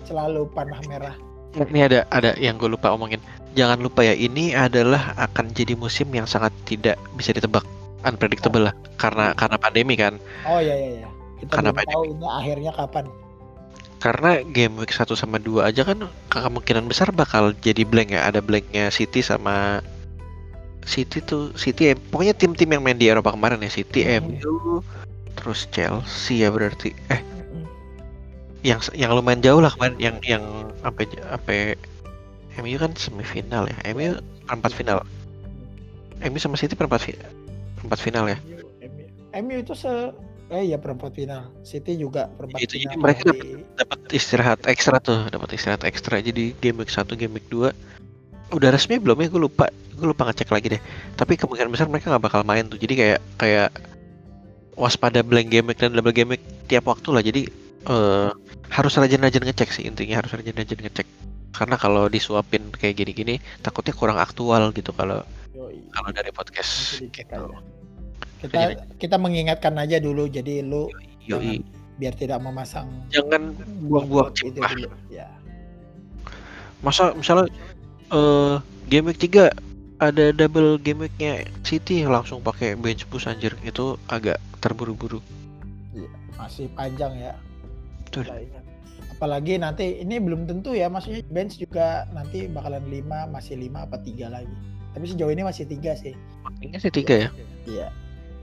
[0.03, 1.15] selalu panah merah
[1.55, 3.21] ini ada ada yang gue lupa omongin
[3.55, 7.63] jangan lupa ya ini adalah akan jadi musim yang sangat tidak bisa ditebak.
[8.05, 10.21] Unpredictable lah karena karena pandemi kan.
[10.45, 11.09] Oh ya ya ya
[11.41, 13.05] kita Karena belum tahu ini akhirnya kapan.
[13.97, 18.29] Karena game week 1 sama 2 aja kan kemungkinan besar bakal jadi blank ya.
[18.29, 19.81] Ada blanknya City sama
[20.85, 23.71] City tuh City ya, pokoknya tim-tim yang main di Eropa kemarin ya.
[23.73, 24.37] City Hmm.
[24.37, 24.85] MU
[25.33, 26.93] terus Chelsea ya berarti.
[27.09, 27.65] Eh Mm-mm.
[28.61, 30.43] yang yang lumayan jauh lah kemarin yang yang
[30.85, 31.57] sampai sampai
[32.61, 33.75] MU kan semifinal ya.
[33.91, 35.03] MU perempat final.
[36.23, 37.19] MU sama City perempat fi-
[37.79, 38.37] perempat final ya?
[39.35, 39.91] MU, itu se
[40.53, 41.51] eh ya perempat final.
[41.65, 43.29] City juga perempat Itu, final jadi mereka
[43.75, 46.23] dapat istirahat ekstra tuh dapat istirahat ekstra.
[46.23, 47.73] Jadi game week 1 game week 2
[48.53, 49.27] udah resmi belum ya?
[49.27, 50.81] Gue lupa gue lupa ngecek lagi deh.
[51.19, 52.79] Tapi kemungkinan besar mereka nggak bakal main tuh.
[52.79, 53.69] Jadi kayak kayak
[54.79, 57.23] waspada blank game week dan double game week tiap waktu lah.
[57.25, 57.41] Jadi
[57.85, 58.29] eh
[58.71, 60.23] harus rajin-rajin ngecek sih intinya.
[60.23, 61.07] Harus rajin-rajin ngecek
[61.55, 65.23] karena kalau disuapin kayak gini-gini takutnya kurang aktual gitu kalau
[65.95, 67.23] kalau dari podcast gitu.
[67.23, 67.59] aja.
[68.43, 68.59] kita
[68.99, 70.91] kita mengingatkan aja dulu jadi lu
[71.25, 71.63] Yoi.
[71.97, 73.55] biar tidak memasang jangan
[73.87, 74.91] buang-buang dulu.
[75.07, 75.31] ya
[76.83, 77.49] masa misalnya
[78.11, 78.55] eh
[78.91, 79.49] game week 3
[80.03, 85.23] ada double game weeknya City langsung pakai bench boost anjir itu agak terburu-buru
[86.35, 87.33] masih panjang ya
[88.15, 88.31] Betul.
[88.31, 88.64] Kita ingat.
[89.15, 93.97] Apalagi nanti ini belum tentu ya maksudnya bench juga nanti bakalan 5 masih 5 apa
[94.03, 94.51] tiga lagi
[94.91, 96.15] tapi sejauh ini masih tiga sih
[96.63, 97.29] ini sih tiga ya
[97.65, 97.89] Iya.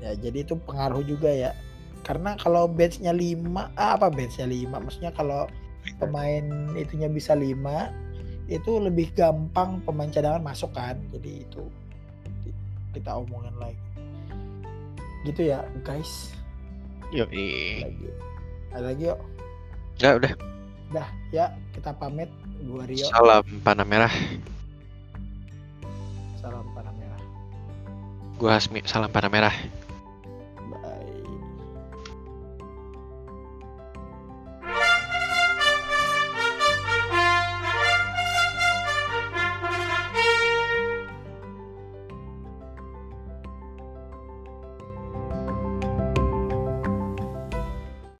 [0.02, 1.54] Ya, jadi itu pengaruh juga ya.
[2.02, 4.82] Karena kalau benchnya 5, ah, apa benchnya 5?
[4.82, 5.46] Maksudnya kalau
[6.02, 7.94] pemain itunya bisa 5,
[8.50, 10.98] itu lebih gampang pemain cadangan masuk kan.
[11.14, 11.62] Jadi itu
[12.98, 13.78] kita omongin lagi.
[15.22, 16.34] Gitu ya, guys.
[17.86, 18.10] Lagi.
[18.74, 19.20] Ada lagi yuk.
[20.02, 20.32] Enggak udah
[20.92, 22.28] Dah, ya kita pamit.
[22.62, 23.02] Gua Rio.
[23.10, 24.12] salam panah merah
[26.38, 27.20] Salam panah merah.
[28.38, 29.54] gua Hasmi salam panah merah